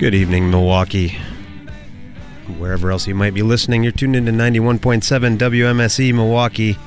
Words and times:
Good 0.00 0.14
evening, 0.14 0.50
Milwaukee. 0.50 1.18
Wherever 2.56 2.90
else 2.90 3.06
you 3.06 3.14
might 3.14 3.34
be 3.34 3.42
listening, 3.42 3.82
you're 3.82 3.92
tuned 3.92 4.16
into 4.16 4.32
91.7 4.32 5.36
WMSE 5.36 6.14
Milwaukee, 6.14 6.78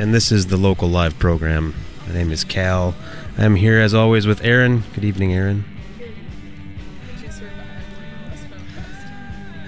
and 0.00 0.12
this 0.12 0.32
is 0.32 0.48
the 0.48 0.56
local 0.56 0.88
live 0.88 1.16
program. 1.20 1.76
My 2.08 2.14
name 2.14 2.32
is 2.32 2.42
Cal. 2.42 2.96
I'm 3.38 3.54
here 3.54 3.78
as 3.78 3.94
always 3.94 4.26
with 4.26 4.42
Aaron. 4.42 4.82
Good 4.94 5.04
evening, 5.04 5.32
Aaron. 5.32 5.64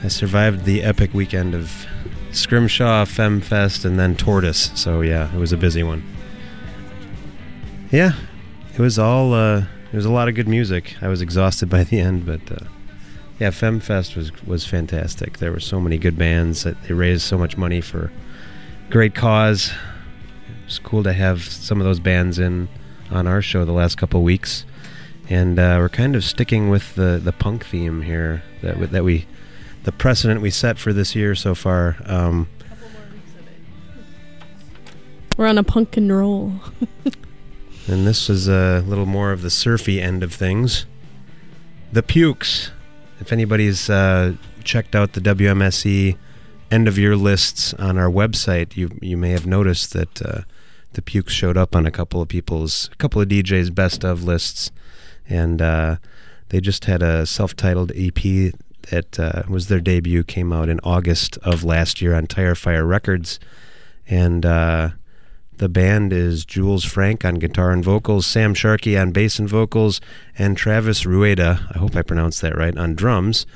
I 0.03 0.09
survived 0.09 0.64
the 0.64 0.83
epic 0.83 1.14
weekend 1.14 1.55
of 1.55 1.87
Scrimshaw, 2.33 3.05
FemFest, 3.05 3.85
and 3.85 3.96
then 3.96 4.17
Tortoise. 4.17 4.73
So 4.75 5.03
yeah, 5.03 5.33
it 5.33 5.39
was 5.39 5.53
a 5.53 5.57
busy 5.57 5.85
one. 5.85 6.03
Yeah, 7.93 8.14
it 8.75 8.80
was 8.80 8.99
all. 8.99 9.35
Uh, 9.35 9.67
it 9.93 9.96
was 9.96 10.06
a 10.06 10.11
lot 10.11 10.29
of 10.29 10.34
good 10.34 10.48
music. 10.48 10.96
I 11.02 11.08
was 11.08 11.20
exhausted 11.20 11.68
by 11.68 11.84
the 11.84 12.00
end, 12.00 12.25
but 12.25 12.40
uh, 12.50 12.66
yeah, 13.38 13.50
FemFest 13.50 14.16
was 14.16 14.32
was 14.46 14.66
fantastic. 14.66 15.39
There 15.39 15.53
were 15.53 15.61
so 15.61 15.80
many 15.80 15.98
good 15.98 16.17
bands 16.17 16.62
that 16.62 16.82
they 16.84 16.94
raised 16.94 17.22
so 17.22 17.36
much 17.36 17.58
money 17.58 17.80
for 17.82 18.11
great 18.89 19.14
cause. 19.14 19.72
It's 20.67 20.79
cool 20.79 21.03
to 21.03 21.12
have 21.12 21.43
some 21.43 21.79
of 21.79 21.84
those 21.84 22.00
bands 22.00 22.39
in 22.39 22.68
on 23.11 23.26
our 23.26 23.43
show 23.43 23.67
the 23.67 23.72
last 23.72 23.98
couple 23.98 24.22
weeks, 24.22 24.64
and 25.29 25.58
uh, 25.58 25.76
we're 25.79 25.90
kind 25.90 26.17
of 26.17 26.25
sticking 26.25 26.70
with 26.70 26.95
the 26.95 27.20
the 27.22 27.32
punk 27.32 27.67
theme 27.67 28.00
here 28.03 28.43
that 28.62 28.93
that 28.93 29.04
we 29.04 29.26
the 29.84 29.93
precedent 29.93 30.40
we 30.40 30.50
set 30.50 30.79
for 30.79 30.95
this 30.95 31.14
year 31.14 31.34
so 31.34 31.54
far. 31.54 31.96
Um, 32.06 32.48
We're 35.36 35.47
on 35.47 35.59
a 35.59 35.64
punk 35.64 35.97
and 35.97 36.14
roll. 36.14 36.53
and 37.89 38.06
this 38.06 38.31
is 38.31 38.48
a 38.48 38.84
little 38.86 39.06
more 39.06 39.33
of 39.33 39.42
the 39.42 39.50
surfy 39.50 40.00
end 40.00 40.23
of 40.23 40.33
things. 40.33 40.86
The 41.92 42.03
Pukes. 42.03 42.70
If 43.20 43.33
anybody's 43.33 43.89
uh, 43.91 44.34
checked 44.64 44.95
out 44.95 45.12
the 45.12 45.20
WMSE 45.20 46.17
end 46.70 46.89
of 46.89 46.98
year 46.98 47.17
lists 47.17 47.75
on 47.75 47.98
our 47.98 48.11
website, 48.11 48.77
you 48.77 48.98
you 49.01 49.17
may 49.17 49.31
have 49.31 49.47
noticed 49.47 49.93
that 49.93 50.23
uh, 50.23 50.41
the 50.95 51.03
Pukes 51.03 51.33
showed 51.33 51.56
up 51.56 51.77
on 51.77 51.87
a 51.87 51.91
couple 51.91 52.21
of 52.21 52.29
people's, 52.29 52.91
a 52.93 52.97
couple 52.97 53.21
of 53.21 53.29
DJs' 53.29 53.75
best 53.75 54.05
of 54.05 54.25
lists, 54.25 54.71
and 55.28 55.61
uh, 55.61 55.97
they 56.49 56.61
just 56.61 56.84
had 56.87 57.03
a 57.03 57.27
self-titled 57.27 57.93
EP 57.95 58.53
that 58.91 59.19
uh, 59.19 59.43
was 59.49 59.69
their 59.69 59.81
debut. 59.81 60.23
Came 60.23 60.53
out 60.53 60.69
in 60.69 60.81
August 60.83 61.39
of 61.39 61.65
last 61.65 62.01
year 62.01 62.15
on 62.15 62.27
Tire 62.27 62.55
Fire 62.55 62.84
Records, 62.87 63.39
and 64.09 64.45
uh, 64.45 64.91
the 65.58 65.69
band 65.69 66.12
is 66.12 66.45
Jules 66.45 66.84
Frank 66.84 67.25
on 67.25 67.36
guitar 67.36 67.70
and 67.70 67.84
vocals, 67.84 68.27
Sam 68.27 68.55
Sharkey 68.55 68.97
on 68.97 69.12
bass 69.12 69.39
and 69.39 69.48
vocals, 69.48 70.00
and 70.39 70.56
Travis 70.56 71.06
Rueda, 71.06 71.69
I 71.75 71.78
hope 71.78 71.94
I 71.97 72.03
pronounced 72.03 72.41
that 72.42 72.56
right, 72.56 72.77
on 72.77 72.94
drums. 72.94 73.47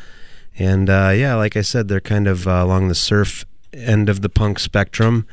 And 0.58 0.88
uh, 0.88 1.12
yeah, 1.14 1.34
like 1.34 1.56
I 1.56 1.62
said, 1.62 1.88
they're 1.88 2.00
kind 2.00 2.27
of 2.27 2.47
uh, 2.47 2.62
along 2.62 2.88
the 2.88 2.94
surf 2.94 3.44
end 3.72 4.08
of 4.08 4.22
the 4.22 4.28
punk 4.28 4.58
spectrum. 4.58 5.27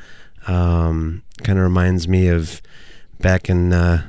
Um, 0.46 1.22
kind 1.42 1.58
of 1.58 1.64
reminds 1.64 2.06
me 2.06 2.28
of 2.28 2.60
back 3.20 3.48
in 3.48 3.72
uh, 3.72 4.02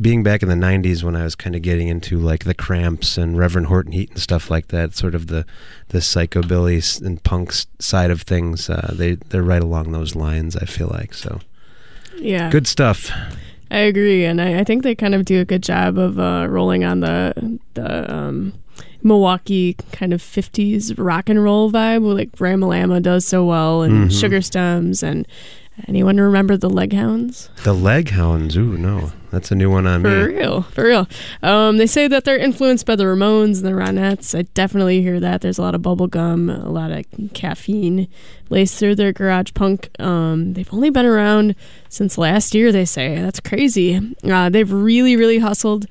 being 0.00 0.22
back 0.22 0.42
in 0.42 0.48
the 0.48 0.54
90s 0.54 1.02
when 1.02 1.16
I 1.16 1.24
was 1.24 1.34
kind 1.34 1.54
of 1.54 1.62
getting 1.62 1.88
into 1.88 2.18
like 2.18 2.44
the 2.44 2.54
Cramps 2.54 3.18
and 3.18 3.38
Reverend 3.38 3.66
Horton 3.68 3.92
Heat 3.92 4.10
and 4.10 4.20
stuff 4.20 4.50
like 4.50 4.68
that, 4.68 4.94
sort 4.94 5.14
of 5.14 5.26
the 5.26 5.46
the 5.88 5.98
psychobilly 5.98 7.00
and 7.02 7.22
punk 7.22 7.52
side 7.78 8.10
of 8.10 8.22
things. 8.22 8.68
Uh, 8.68 8.94
they 8.96 9.14
they're 9.14 9.42
right 9.42 9.62
along 9.62 9.92
those 9.92 10.14
lines. 10.14 10.56
I 10.56 10.64
feel 10.64 10.88
like 10.88 11.14
so. 11.14 11.40
Yeah. 12.18 12.50
Good 12.50 12.66
stuff. 12.66 13.10
I 13.70 13.78
agree, 13.78 14.24
and 14.24 14.40
I, 14.40 14.60
I 14.60 14.64
think 14.64 14.82
they 14.84 14.94
kind 14.94 15.14
of 15.14 15.24
do 15.24 15.40
a 15.40 15.44
good 15.44 15.62
job 15.62 15.98
of 15.98 16.18
uh, 16.20 16.46
rolling 16.48 16.84
on 16.84 17.00
the 17.00 17.58
the 17.74 18.14
um, 18.14 18.52
Milwaukee 19.02 19.74
kind 19.92 20.12
of 20.12 20.22
'50s 20.22 20.94
rock 20.96 21.28
and 21.28 21.42
roll 21.42 21.70
vibe, 21.72 22.02
like 22.14 22.30
Ramalama 22.36 23.02
does 23.02 23.26
so 23.26 23.44
well, 23.44 23.82
and 23.82 24.08
Mhm. 24.10 24.20
Sugar 24.20 24.40
Stems, 24.40 25.02
and 25.02 25.26
anyone 25.88 26.18
remember 26.18 26.56
the 26.56 26.70
Leghounds? 26.70 27.48
The 27.64 27.74
Leghounds. 27.74 28.56
Ooh, 28.56 28.76
no, 28.76 29.12
that's 29.30 29.50
a 29.50 29.54
new 29.54 29.70
one 29.70 29.86
on 29.86 30.02
For 30.02 30.08
me. 30.28 30.34
real, 30.34 30.62
for 30.62 30.84
real. 30.84 31.08
Um, 31.42 31.76
they 31.76 31.86
say 31.86 32.08
that 32.08 32.24
they're 32.24 32.38
influenced 32.38 32.86
by 32.86 32.96
the 32.96 33.04
Ramones 33.04 33.56
and 33.56 33.66
the 33.66 33.70
Ronettes. 33.70 34.36
I 34.38 34.42
definitely 34.54 35.02
hear 35.02 35.20
that. 35.20 35.40
There's 35.42 35.58
a 35.58 35.62
lot 35.62 35.74
of 35.74 35.82
bubble 35.82 36.06
gum, 36.06 36.48
a 36.50 36.68
lot 36.70 36.90
of 36.90 37.04
caffeine 37.34 38.08
laced 38.48 38.78
through 38.78 38.94
their 38.94 39.12
garage 39.12 39.52
punk. 39.54 39.88
Um, 40.00 40.52
they've 40.54 40.72
only 40.72 40.90
been 40.90 41.06
around 41.06 41.54
since 41.88 42.16
last 42.18 42.54
year. 42.54 42.72
They 42.72 42.84
say 42.84 43.16
that's 43.20 43.40
crazy. 43.40 44.00
Uh, 44.24 44.48
they've 44.48 44.70
really, 44.72 45.16
really 45.16 45.38
hustled 45.38 45.86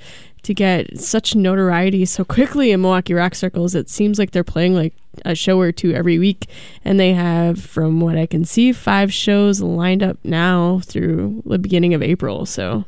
to 0.46 0.54
get 0.54 1.00
such 1.00 1.36
notoriety 1.36 2.06
so 2.06 2.24
quickly 2.24 2.72
in 2.72 2.82
Milwaukee 2.82 3.14
rock 3.14 3.36
circles. 3.36 3.76
It 3.76 3.90
seems 3.90 4.18
like 4.18 4.32
they're 4.32 4.44
playing 4.44 4.74
like 4.74 4.94
a 5.24 5.36
show 5.36 5.60
or 5.60 5.72
two 5.72 5.94
every 5.94 6.18
week, 6.20 6.48
and 6.84 7.00
they 7.00 7.14
have, 7.14 7.62
from 7.62 8.00
what 8.00 8.18
I 8.18 8.26
can 8.26 8.46
see, 8.46 8.72
five 8.72 9.14
shows 9.14 9.62
lined 9.62 10.04
up 10.04 10.18
now 10.24 10.80
through 10.84 11.44
the 11.46 11.60
beginning 11.60 11.94
of 11.94 12.02
April. 12.02 12.46
So. 12.46 12.86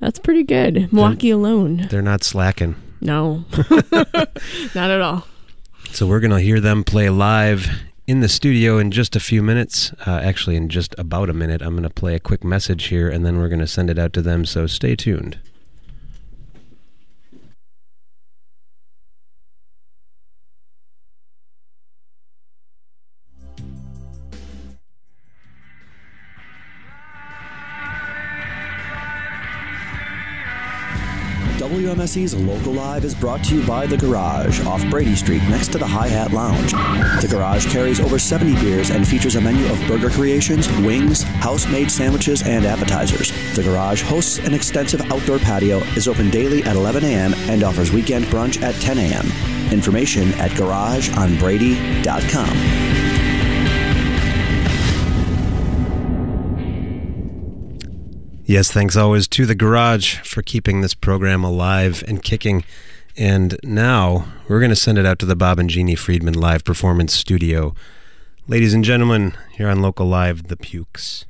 That's 0.00 0.18
pretty 0.18 0.42
good. 0.42 0.92
Milwaukee 0.92 1.30
alone. 1.30 1.86
They're 1.88 2.02
not 2.02 2.22
slacking. 2.22 2.76
No. 3.00 3.44
Not 4.74 4.90
at 4.90 5.00
all. 5.00 5.26
So 5.92 6.06
we're 6.06 6.20
gonna 6.20 6.40
hear 6.40 6.60
them 6.60 6.84
play 6.84 7.08
live 7.08 7.68
in 8.06 8.20
the 8.20 8.28
studio 8.28 8.78
in 8.78 8.90
just 8.90 9.16
a 9.16 9.20
few 9.20 9.42
minutes. 9.42 9.92
Uh, 10.06 10.20
actually, 10.22 10.56
in 10.56 10.68
just 10.68 10.94
about 10.98 11.30
a 11.30 11.32
minute, 11.32 11.62
I'm 11.62 11.74
gonna 11.74 11.88
play 11.88 12.14
a 12.14 12.20
quick 12.20 12.44
message 12.44 12.86
here, 12.86 13.08
and 13.08 13.24
then 13.24 13.38
we're 13.38 13.48
gonna 13.48 13.66
send 13.66 13.90
it 13.90 13.98
out 13.98 14.12
to 14.14 14.22
them. 14.22 14.44
So 14.44 14.66
stay 14.66 14.96
tuned. 14.96 15.38
WMSE's 31.94 32.34
Local 32.34 32.72
Live 32.72 33.04
is 33.04 33.14
brought 33.14 33.44
to 33.44 33.54
you 33.54 33.64
by 33.64 33.86
The 33.86 33.96
Garage 33.96 34.60
off 34.66 34.84
Brady 34.90 35.14
Street 35.14 35.44
next 35.44 35.70
to 35.72 35.78
the 35.78 35.86
Hi 35.86 36.08
Hat 36.08 36.32
Lounge. 36.32 36.72
The 37.22 37.28
Garage 37.30 37.70
carries 37.70 38.00
over 38.00 38.18
70 38.18 38.56
beers 38.56 38.90
and 38.90 39.06
features 39.06 39.36
a 39.36 39.40
menu 39.40 39.64
of 39.66 39.78
burger 39.86 40.10
creations, 40.10 40.68
wings, 40.78 41.22
house 41.22 41.68
made 41.68 41.92
sandwiches, 41.92 42.42
and 42.42 42.66
appetizers. 42.66 43.30
The 43.54 43.62
Garage 43.62 44.02
hosts 44.02 44.38
an 44.38 44.54
extensive 44.54 45.02
outdoor 45.12 45.38
patio, 45.38 45.78
is 45.94 46.08
open 46.08 46.30
daily 46.30 46.64
at 46.64 46.74
11 46.74 47.04
a.m., 47.04 47.32
and 47.48 47.62
offers 47.62 47.92
weekend 47.92 48.24
brunch 48.24 48.60
at 48.60 48.74
10 48.80 48.98
a.m. 48.98 49.30
Information 49.72 50.32
at 50.34 50.50
garageonbrady.com. 50.50 53.23
Yes, 58.46 58.70
thanks 58.70 58.94
always 58.94 59.26
to 59.28 59.46
the 59.46 59.54
garage 59.54 60.18
for 60.18 60.42
keeping 60.42 60.82
this 60.82 60.92
program 60.92 61.42
alive 61.42 62.04
and 62.06 62.22
kicking. 62.22 62.62
And 63.16 63.56
now 63.62 64.26
we're 64.48 64.60
going 64.60 64.68
to 64.68 64.76
send 64.76 64.98
it 64.98 65.06
out 65.06 65.18
to 65.20 65.26
the 65.26 65.34
Bob 65.34 65.58
and 65.58 65.70
Jeannie 65.70 65.94
Friedman 65.94 66.34
Live 66.34 66.62
Performance 66.62 67.14
Studio. 67.14 67.74
Ladies 68.46 68.74
and 68.74 68.84
gentlemen, 68.84 69.32
here 69.52 69.70
on 69.70 69.80
Local 69.80 70.06
Live, 70.06 70.48
The 70.48 70.58
Pukes. 70.58 71.24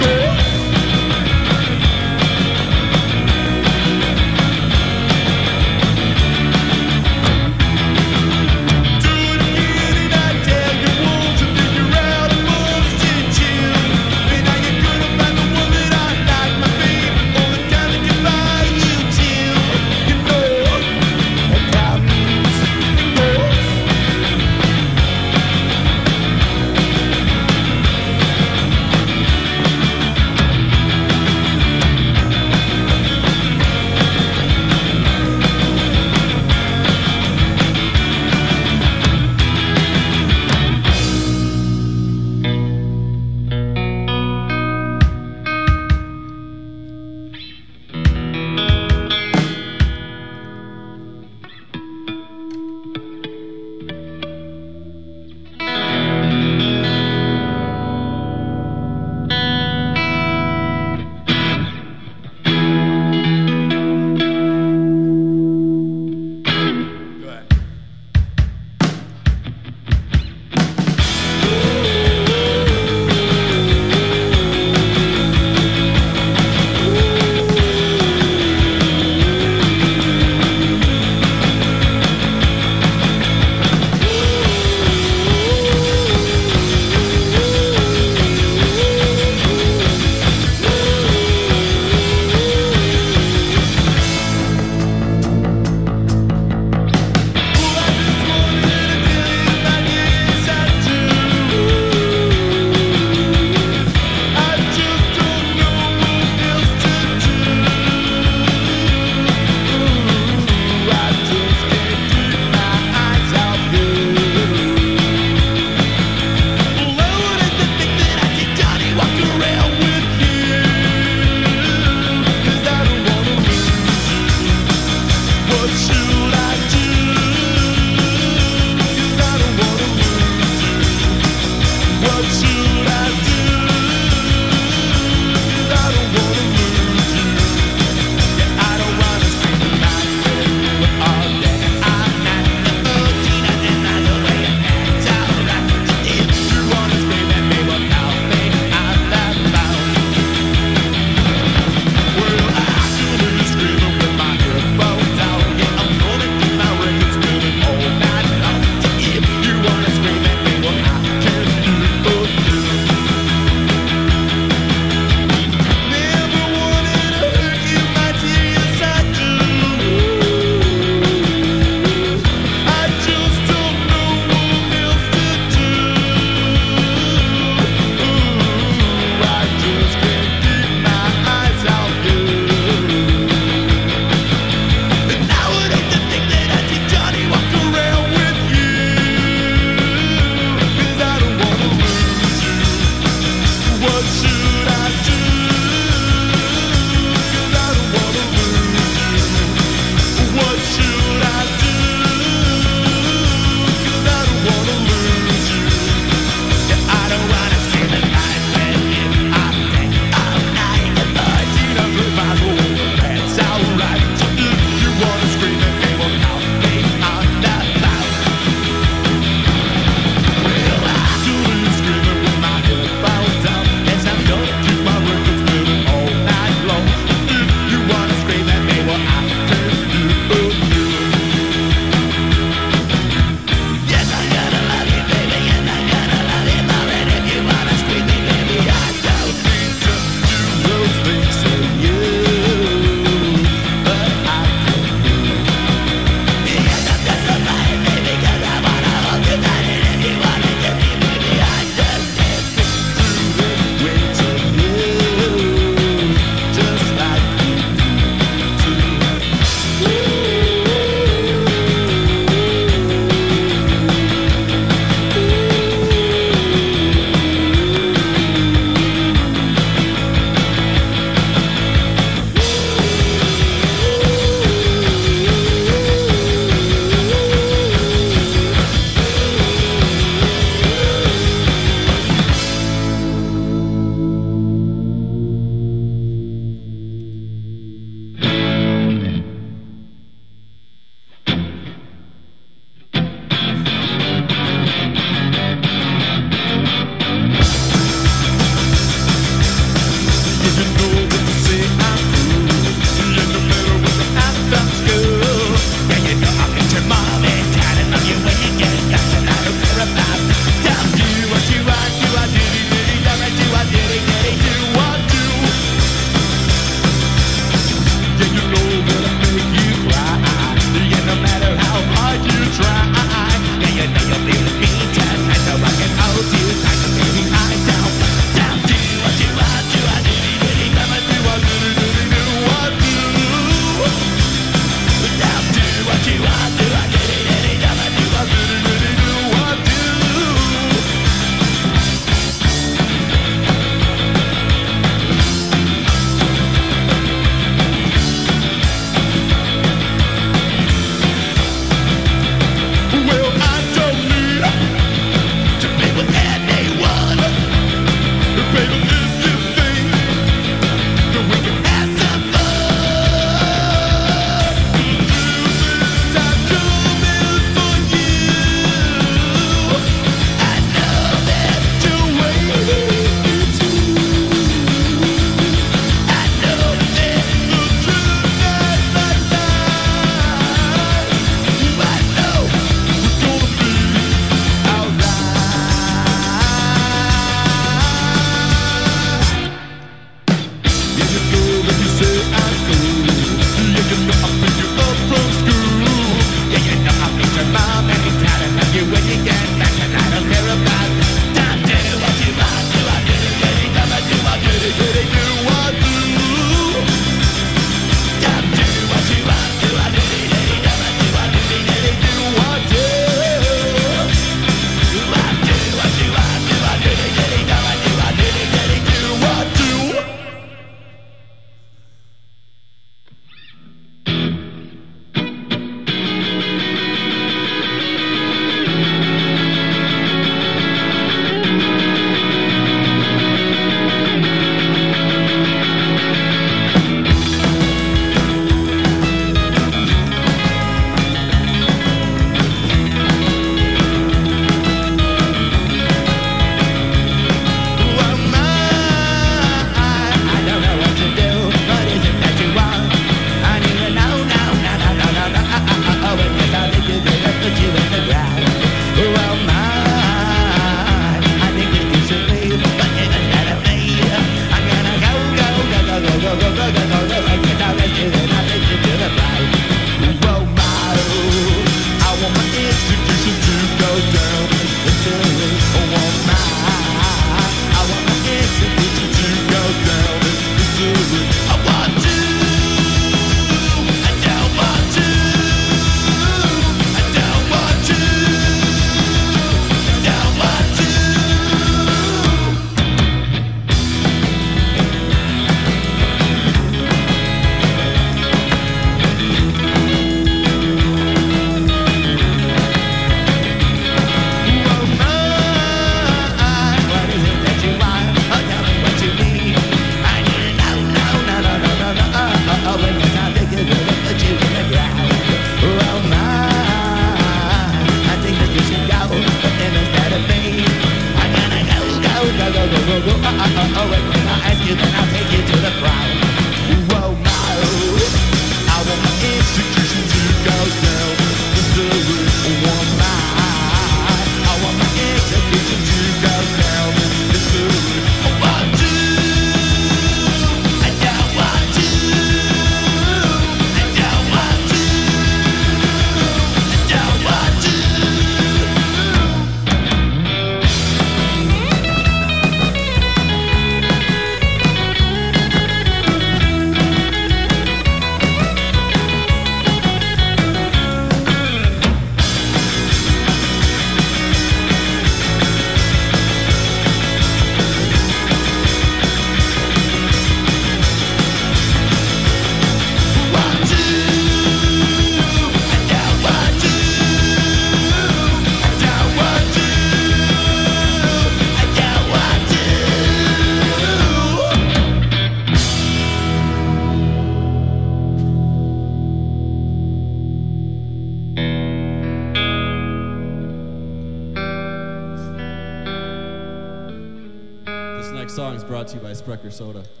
Sprecher 599.31 599.51
soda. 599.51 600.00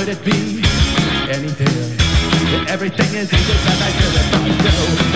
Could 0.00 0.08
it 0.08 0.24
be 0.24 0.62
anything? 1.28 2.66
Everything 2.68 3.14
is 3.16 3.30
easy 3.30 3.52
cause 3.52 3.82
I 3.82 3.90
feel 3.90 4.16
it 4.16 5.04
from 5.04 5.09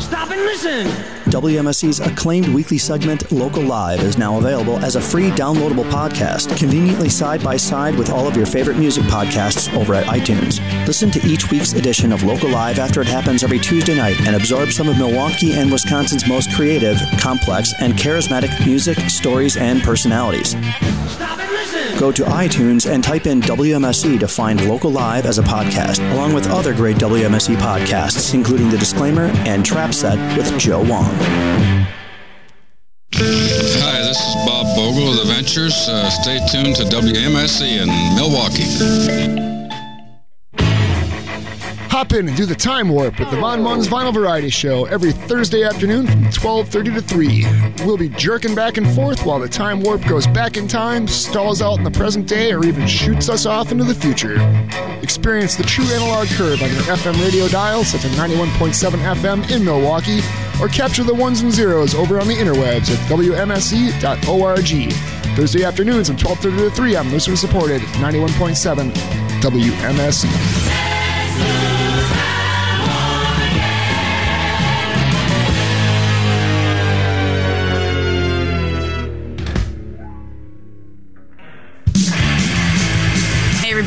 Stop 0.00 0.30
and 0.30 0.42
listen. 0.42 1.15
WMSE's 1.26 1.98
acclaimed 1.98 2.48
weekly 2.48 2.78
segment, 2.78 3.32
Local 3.32 3.62
Live, 3.62 4.00
is 4.00 4.16
now 4.16 4.38
available 4.38 4.78
as 4.78 4.94
a 4.94 5.00
free 5.00 5.30
downloadable 5.30 5.88
podcast, 5.90 6.56
conveniently 6.56 7.08
side 7.08 7.42
by 7.42 7.56
side 7.56 7.96
with 7.96 8.10
all 8.10 8.28
of 8.28 8.36
your 8.36 8.46
favorite 8.46 8.76
music 8.78 9.02
podcasts 9.04 9.72
over 9.74 9.94
at 9.94 10.06
iTunes. 10.06 10.60
Listen 10.86 11.10
to 11.10 11.26
each 11.26 11.50
week's 11.50 11.72
edition 11.72 12.12
of 12.12 12.22
Local 12.22 12.48
Live 12.48 12.78
after 12.78 13.00
it 13.00 13.08
happens 13.08 13.42
every 13.42 13.58
Tuesday 13.58 13.96
night 13.96 14.20
and 14.20 14.36
absorb 14.36 14.70
some 14.70 14.88
of 14.88 14.98
Milwaukee 14.98 15.54
and 15.54 15.70
Wisconsin's 15.72 16.28
most 16.28 16.52
creative, 16.54 16.96
complex, 17.18 17.72
and 17.80 17.94
charismatic 17.94 18.64
music, 18.64 18.98
stories, 19.10 19.56
and 19.56 19.82
personalities. 19.82 20.50
Stop 21.08 21.40
and 21.40 21.50
listen. 21.50 21.98
Go 21.98 22.12
to 22.12 22.24
iTunes 22.24 22.88
and 22.88 23.02
type 23.02 23.26
in 23.26 23.40
WMSE 23.40 24.20
to 24.20 24.28
find 24.28 24.68
Local 24.68 24.90
Live 24.90 25.26
as 25.26 25.38
a 25.38 25.42
podcast, 25.42 25.98
along 26.12 26.34
with 26.34 26.46
other 26.50 26.74
great 26.74 26.98
WMSE 26.98 27.56
podcasts, 27.56 28.34
including 28.34 28.68
The 28.68 28.78
Disclaimer 28.78 29.24
and 29.46 29.64
Trap 29.64 29.94
Set 29.94 30.18
with 30.36 30.56
Joe 30.58 30.82
Wong. 30.84 31.15
Hi, 33.14 34.02
this 34.02 34.18
is 34.18 34.34
Bob 34.46 34.66
Bogle 34.76 35.10
of 35.10 35.16
The 35.16 35.32
Ventures. 35.32 35.88
Uh, 35.88 36.10
stay 36.10 36.38
tuned 36.50 36.76
to 36.76 36.84
WMSE 36.84 37.82
in 37.82 37.88
Milwaukee. 38.16 39.45
Hop 41.96 42.12
in 42.12 42.28
and 42.28 42.36
do 42.36 42.44
the 42.44 42.54
time 42.54 42.90
warp 42.90 43.18
with 43.18 43.30
the 43.30 43.38
Von 43.38 43.62
Mun's 43.62 43.88
Vinyl 43.88 44.12
Variety 44.12 44.50
Show 44.50 44.84
every 44.84 45.12
Thursday 45.12 45.64
afternoon 45.64 46.06
from 46.06 46.24
12:30 46.24 46.94
to 46.94 47.00
3. 47.00 47.46
We'll 47.86 47.96
be 47.96 48.10
jerking 48.10 48.54
back 48.54 48.76
and 48.76 48.86
forth 48.94 49.24
while 49.24 49.38
the 49.38 49.48
time 49.48 49.80
warp 49.80 50.04
goes 50.04 50.26
back 50.26 50.58
in 50.58 50.68
time, 50.68 51.08
stalls 51.08 51.62
out 51.62 51.78
in 51.78 51.84
the 51.84 51.90
present 51.90 52.28
day, 52.28 52.52
or 52.52 52.66
even 52.66 52.86
shoots 52.86 53.30
us 53.30 53.46
off 53.46 53.72
into 53.72 53.84
the 53.84 53.94
future. 53.94 54.36
Experience 55.00 55.54
the 55.54 55.62
true 55.62 55.86
analog 55.86 56.28
curve 56.36 56.62
on 56.62 56.70
your 56.70 56.82
FM 56.82 57.18
radio 57.24 57.48
dial 57.48 57.82
set 57.82 58.02
to 58.02 58.08
91.7 58.08 59.00
FM 59.14 59.50
in 59.50 59.64
Milwaukee, 59.64 60.20
or 60.60 60.68
capture 60.68 61.02
the 61.02 61.14
ones 61.14 61.40
and 61.40 61.50
zeros 61.50 61.94
over 61.94 62.20
on 62.20 62.28
the 62.28 62.34
interwebs 62.34 62.90
at 62.90 62.98
wmse.org. 63.08 64.92
Thursday 65.34 65.64
afternoons 65.64 66.08
from 66.08 66.18
12:30 66.18 66.58
to 66.58 66.70
3 66.72 66.96
on 66.96 67.10
listener 67.10 67.36
supported 67.36 67.80
91.7 68.00 68.92
WMSE. 69.40 70.96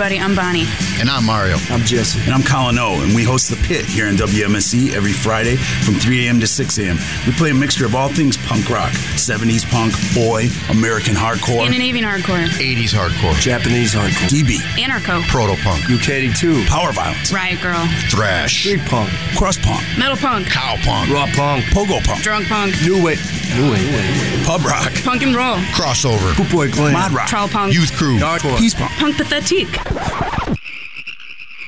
Everybody, 0.01 0.21
I'm 0.21 0.33
Bonnie. 0.33 0.88
And 0.99 1.09
I'm 1.09 1.23
Mario. 1.25 1.55
I'm 1.69 1.79
Jesse. 1.85 2.19
And 2.25 2.33
I'm 2.33 2.43
Colin 2.43 2.77
O, 2.77 2.99
and 3.01 3.15
we 3.15 3.23
host 3.23 3.49
The 3.49 3.55
Pit 3.65 3.85
here 3.85 4.07
in 4.07 4.17
WMSE 4.17 4.91
every 4.91 5.13
Friday 5.13 5.55
from 5.55 5.93
3 5.95 6.27
a.m. 6.27 6.41
to 6.41 6.47
6 6.47 6.77
a.m. 6.77 6.97
We 7.25 7.31
play 7.31 7.51
a 7.51 7.53
mixture 7.53 7.85
of 7.85 7.95
all 7.95 8.09
things 8.09 8.35
punk 8.35 8.69
rock 8.69 8.91
70s 9.15 9.63
punk, 9.71 9.93
boy, 10.13 10.49
American 10.69 11.15
hardcore, 11.15 11.63
Scandinavian 11.63 12.03
hardcore, 12.03 12.47
80s 12.49 12.91
hardcore, 12.91 13.33
Japanese 13.39 13.93
hardcore, 13.95 14.27
D-beat, 14.29 14.59
anarcho, 14.75 15.21
proto 15.29 15.55
punk, 15.63 15.81
UK82, 15.83 16.67
power 16.67 16.91
violence, 16.91 17.31
riot 17.31 17.62
girl, 17.62 17.88
thrash, 18.09 18.59
street 18.59 18.81
punk, 18.81 19.09
crust 19.38 19.62
punk, 19.62 19.81
metal 19.97 20.17
punk, 20.17 20.47
cow 20.51 20.75
punk, 20.83 21.09
raw 21.09 21.27
punk, 21.33 21.63
pogo 21.71 22.03
punk, 22.03 22.21
drunk 22.21 22.45
punk, 22.47 22.75
new 22.81 23.01
wave, 23.01 23.23
new 23.55 23.71
wave, 23.71 24.43
pub 24.45 24.65
rock, 24.65 24.93
punk 25.05 25.23
and 25.23 25.33
roll, 25.33 25.55
crossover, 25.71 26.35
Boot 26.35 26.51
Boy 26.51 26.69
Glam, 26.69 26.91
mod 26.91 27.12
rock, 27.13 27.29
troll 27.29 27.47
punk, 27.47 27.73
youth 27.73 27.93
crew, 27.95 28.19
hardcore. 28.19 28.57
peace 28.57 28.73
punk. 28.73 28.91
punk 28.99 29.15
pathetique. 29.15 30.28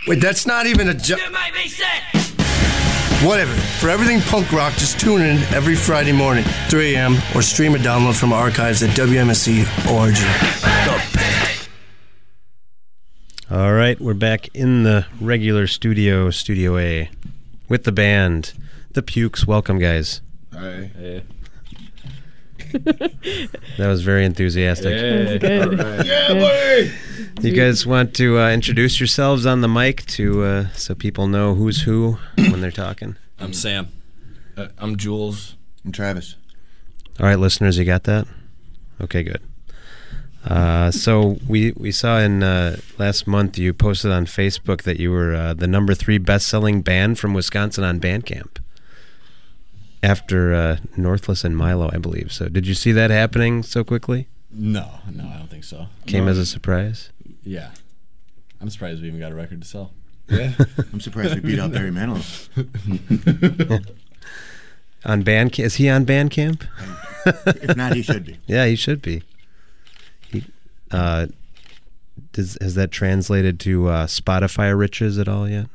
Wait, 0.08 0.20
that's 0.20 0.46
not 0.48 0.66
even 0.66 0.90
a 0.90 0.94
jo- 0.94 1.18
might 1.32 1.54
be 1.54 1.68
sick. 1.70 1.88
Whatever. 3.24 3.54
For 3.54 3.90
everything 3.90 4.20
punk 4.22 4.52
rock, 4.52 4.74
just 4.74 5.00
tune 5.00 5.22
in 5.22 5.38
every 5.54 5.76
Friday 5.76 6.12
morning, 6.12 6.44
3 6.70 6.96
a.m., 6.96 7.18
or 7.36 7.44
stream 7.44 7.76
a 7.76 7.78
download 7.78 8.20
from 8.20 8.34
our 8.34 8.46
archives 8.46 8.82
at 8.82 8.90
WMSE.org. 8.98 10.16
All 13.52 13.74
right, 13.74 14.00
we're 14.02 14.14
back 14.16 14.48
in 14.56 14.84
the 14.84 15.06
regular 15.20 15.68
studio, 15.68 16.32
Studio 16.32 16.78
A, 16.78 17.10
with 17.70 17.84
the 17.84 17.92
band, 17.92 18.54
the 18.94 19.04
Pukes. 19.04 19.46
Welcome, 19.46 19.78
guys. 19.78 20.22
Hey. 20.52 21.24
That 22.72 23.88
was 23.88 24.02
very 24.02 24.26
enthusiastic. 24.26 25.42
Good. 25.42 25.42
Yeah, 26.06 26.34
buddy! 26.34 26.92
You 27.42 27.54
guys 27.54 27.86
want 27.86 28.14
to 28.16 28.40
uh, 28.40 28.52
introduce 28.52 29.00
yourselves 29.00 29.46
on 29.46 29.62
the 29.62 29.68
mic 29.68 30.06
to 30.08 30.44
uh, 30.44 30.68
so 30.74 30.96
people 30.96 31.28
know 31.28 31.56
who's 31.56 31.82
who 31.82 32.18
when 32.36 32.62
they're 32.62 32.72
talking? 32.72 33.18
I'm 33.40 33.54
Sam. 33.54 33.90
Uh, 34.56 34.68
I'm 34.78 34.98
Jules. 34.98 35.56
I'm 35.86 35.92
Travis. 35.92 36.36
All 37.20 37.26
right, 37.26 37.40
listeners, 37.40 37.78
you 37.78 37.86
got 37.86 38.04
that? 38.04 38.28
Okay, 39.02 39.24
good. 39.24 39.42
Uh, 40.46 40.92
so 40.92 41.38
we 41.48 41.72
we 41.78 41.92
saw 41.92 42.20
in 42.20 42.42
uh, 42.42 42.78
last 42.98 43.28
month 43.28 43.58
you 43.58 43.74
posted 43.74 44.12
on 44.12 44.26
Facebook 44.26 44.84
that 44.84 45.00
you 45.00 45.12
were 45.12 45.36
uh, 45.36 45.54
the 45.54 45.68
number 45.68 45.94
three 45.94 46.18
best 46.18 46.48
selling 46.48 46.82
band 46.82 47.20
from 47.20 47.34
Wisconsin 47.34 47.84
on 47.84 48.00
Bandcamp 48.00 48.58
after 50.04 50.54
uh, 50.54 50.78
Northless 50.98 51.44
and 51.44 51.56
Milo, 51.56 51.90
I 51.94 51.98
believe. 51.98 52.32
So 52.32 52.48
did 52.50 52.66
you 52.68 52.74
see 52.74 52.92
that 52.94 53.10
happening 53.12 53.64
so 53.64 53.84
quickly? 53.84 54.28
No, 54.52 55.00
no, 55.12 55.26
I 55.28 55.38
don't 55.38 55.50
think 55.50 55.64
so. 55.64 55.88
Came 56.08 56.26
No. 56.26 56.32
as 56.32 56.38
a 56.38 56.46
surprise. 56.46 57.10
Yeah, 57.44 57.72
I'm 58.60 58.70
surprised 58.70 59.02
we 59.02 59.08
even 59.08 59.20
got 59.20 59.32
a 59.32 59.36
record 59.36 59.62
to 59.62 59.68
sell. 59.68 59.94
Yeah. 60.30 60.54
I'm 60.94 61.00
surprised 61.02 61.36
we 61.36 61.42
beat 61.42 61.60
out 61.60 61.72
Barry 61.72 61.92
Manilow. 61.92 62.22
on 65.06 65.24
Bandcamp, 65.24 65.64
is 65.64 65.76
he 65.76 65.90
on 65.90 66.06
Bandcamp? 66.06 66.66
If 67.26 67.76
not, 67.76 67.96
he 67.96 68.02
should 68.02 68.26
be. 68.26 68.38
Yeah, 68.48 68.66
he 68.66 68.76
should 68.76 69.02
be. 69.02 69.24
He, 70.30 70.46
uh, 70.92 71.28
does 72.34 72.58
has 72.62 72.76
that 72.76 72.92
translated 72.92 73.60
to 73.62 73.88
uh, 73.88 74.08
Spotify 74.08 74.78
riches 74.78 75.18
at 75.18 75.28
all 75.28 75.48
yet? 75.50 75.68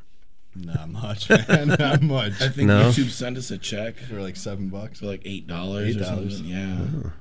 Not 0.64 0.88
much, 0.88 1.28
man. 1.48 1.68
Not 1.78 2.02
much. 2.16 2.40
I 2.40 2.48
think 2.48 2.68
No? 2.68 2.90
YouTube 2.90 3.10
sent 3.10 3.36
us 3.38 3.50
a 3.50 3.58
check 3.58 3.96
for 3.98 4.20
like 4.22 4.36
seven 4.36 4.68
bucks. 4.68 5.00
for 5.00 5.06
like 5.06 5.22
eight 5.24 5.46
dollars 5.46 5.96
or 5.96 6.00
$8. 6.00 6.04
something. 6.04 6.44
Yeah. 6.44 6.76
Oh. 6.80 7.12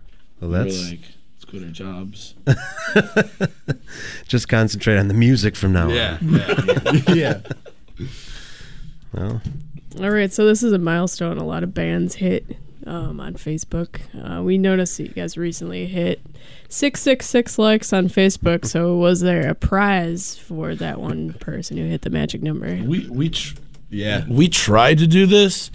Well, 0.41 0.41
We 0.41 0.47
were 0.47 0.63
that's 0.63 0.89
like, 0.89 1.01
let's 1.33 1.45
quit 1.45 1.63
our 1.63 1.69
jobs. 1.69 2.35
just 4.27 4.47
concentrate 4.49 4.97
on 4.97 5.07
the 5.07 5.13
music 5.13 5.55
from 5.55 5.73
now 5.73 5.89
Yeah, 5.89 6.17
on. 6.21 6.33
yeah. 6.33 7.13
yeah. 7.13 7.41
Well, 9.13 9.41
All 10.01 10.09
right, 10.09 10.31
so 10.33 10.45
this 10.45 10.61
is 10.63 10.73
a 10.73 10.77
milestone. 10.79 11.37
A 11.37 11.45
lot 11.45 11.63
of 11.63 11.73
bands 11.73 12.15
hit 12.15 12.57
um, 12.85 13.19
on 13.19 13.33
Facebook. 13.35 13.99
Uh, 14.13 14.41
we 14.43 14.57
noticed 14.57 14.97
that 14.97 15.03
you 15.07 15.13
guys 15.13 15.37
recently 15.37 15.85
hit 15.85 16.21
666 16.69 17.57
likes 17.57 17.93
on 17.93 18.07
Facebook. 18.07 18.65
So, 18.65 18.95
was 18.95 19.21
there 19.21 19.49
a 19.49 19.55
prize 19.55 20.37
for 20.37 20.75
that 20.75 20.99
one 20.99 21.33
person 21.33 21.77
who 21.77 21.85
hit 21.85 22.01
the 22.01 22.09
magic 22.09 22.41
number? 22.43 22.75
We 22.83 23.07
we 23.09 23.29
tr- 23.29 23.55
Yeah. 23.89 24.25
we 24.29 24.47
tried 24.49 24.97
to 24.99 25.07
do 25.07 25.25
this, 25.25 25.71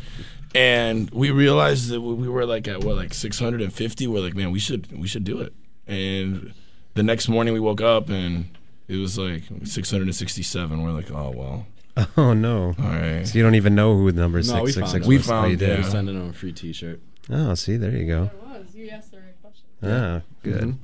and 0.55 1.11
we 1.11 1.31
realized 1.31 1.89
that 1.91 2.01
we 2.01 2.29
were 2.29 2.47
like 2.47 2.69
at 2.69 2.85
what 2.85 2.97
like 2.97 3.15
650. 3.15 4.07
We're 4.07 4.21
like, 4.21 4.35
man, 4.35 4.51
we 4.51 4.59
should 4.59 4.97
we 4.99 5.09
should 5.09 5.25
do 5.25 5.41
it. 5.41 5.53
And 5.87 6.53
the 6.95 7.03
next 7.03 7.29
morning 7.29 7.55
we 7.55 7.61
woke 7.61 7.81
up 7.81 8.09
and 8.09 8.57
it 8.89 8.97
was 8.97 9.17
like 9.19 9.45
667. 9.65 10.83
We're 10.83 10.91
like, 10.91 11.11
oh 11.11 11.33
well. 11.35 11.67
oh 12.17 12.33
no! 12.35 12.75
All 12.79 12.85
right. 12.89 13.27
So 13.27 13.37
you 13.39 13.43
don't 13.45 13.55
even 13.55 13.75
know 13.75 13.97
who 13.97 14.11
the 14.13 14.21
number 14.21 14.39
No, 14.39 14.43
six 14.43 14.61
we 14.63 14.67
six 14.73 14.79
found 14.79 14.91
six. 14.91 15.07
it. 15.07 15.09
We 15.09 15.17
was. 15.19 15.27
Oh, 15.27 15.31
found 15.31 15.51
you 15.51 15.57
did. 15.57 15.69
it. 15.71 15.79
We're 15.85 15.91
sending 15.91 16.19
them 16.19 16.31
a 16.31 16.33
free 16.33 16.53
T-shirt. 16.53 17.01
Oh, 17.31 17.55
see, 17.55 17.77
there 17.77 17.91
you 17.91 18.07
go. 18.07 18.31
was. 18.45 18.75
You 18.75 18.89
asked 18.91 19.11
the 19.13 19.19
right 19.19 19.41
question. 19.43 19.67
Ah, 19.83 20.23
good. 20.43 20.79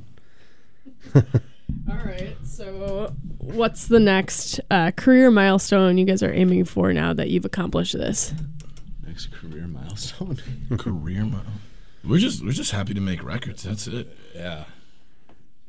All 1.89 1.97
right, 2.05 2.37
so 2.45 3.13
what's 3.39 3.87
the 3.89 4.01
next 4.01 4.61
uh, 4.71 4.91
career 4.93 5.31
milestone 5.31 5.99
you 5.99 6.05
guys 6.05 6.23
are 6.23 6.33
aiming 6.33 6.65
for 6.65 6.93
now 6.93 7.13
that 7.13 7.29
you've 7.31 7.45
accomplished 7.45 7.93
this? 7.97 8.33
Next 9.07 9.33
career 9.33 9.67
milestone. 9.67 10.39
Career 10.79 11.25
mile. 11.25 11.43
We're 12.05 12.19
just 12.19 12.45
we're 12.45 12.53
just 12.53 12.71
happy 12.73 12.95
to 12.95 13.01
make 13.01 13.23
records. 13.25 13.63
That's 13.65 13.87
it. 13.89 14.17
yeah. 14.35 14.65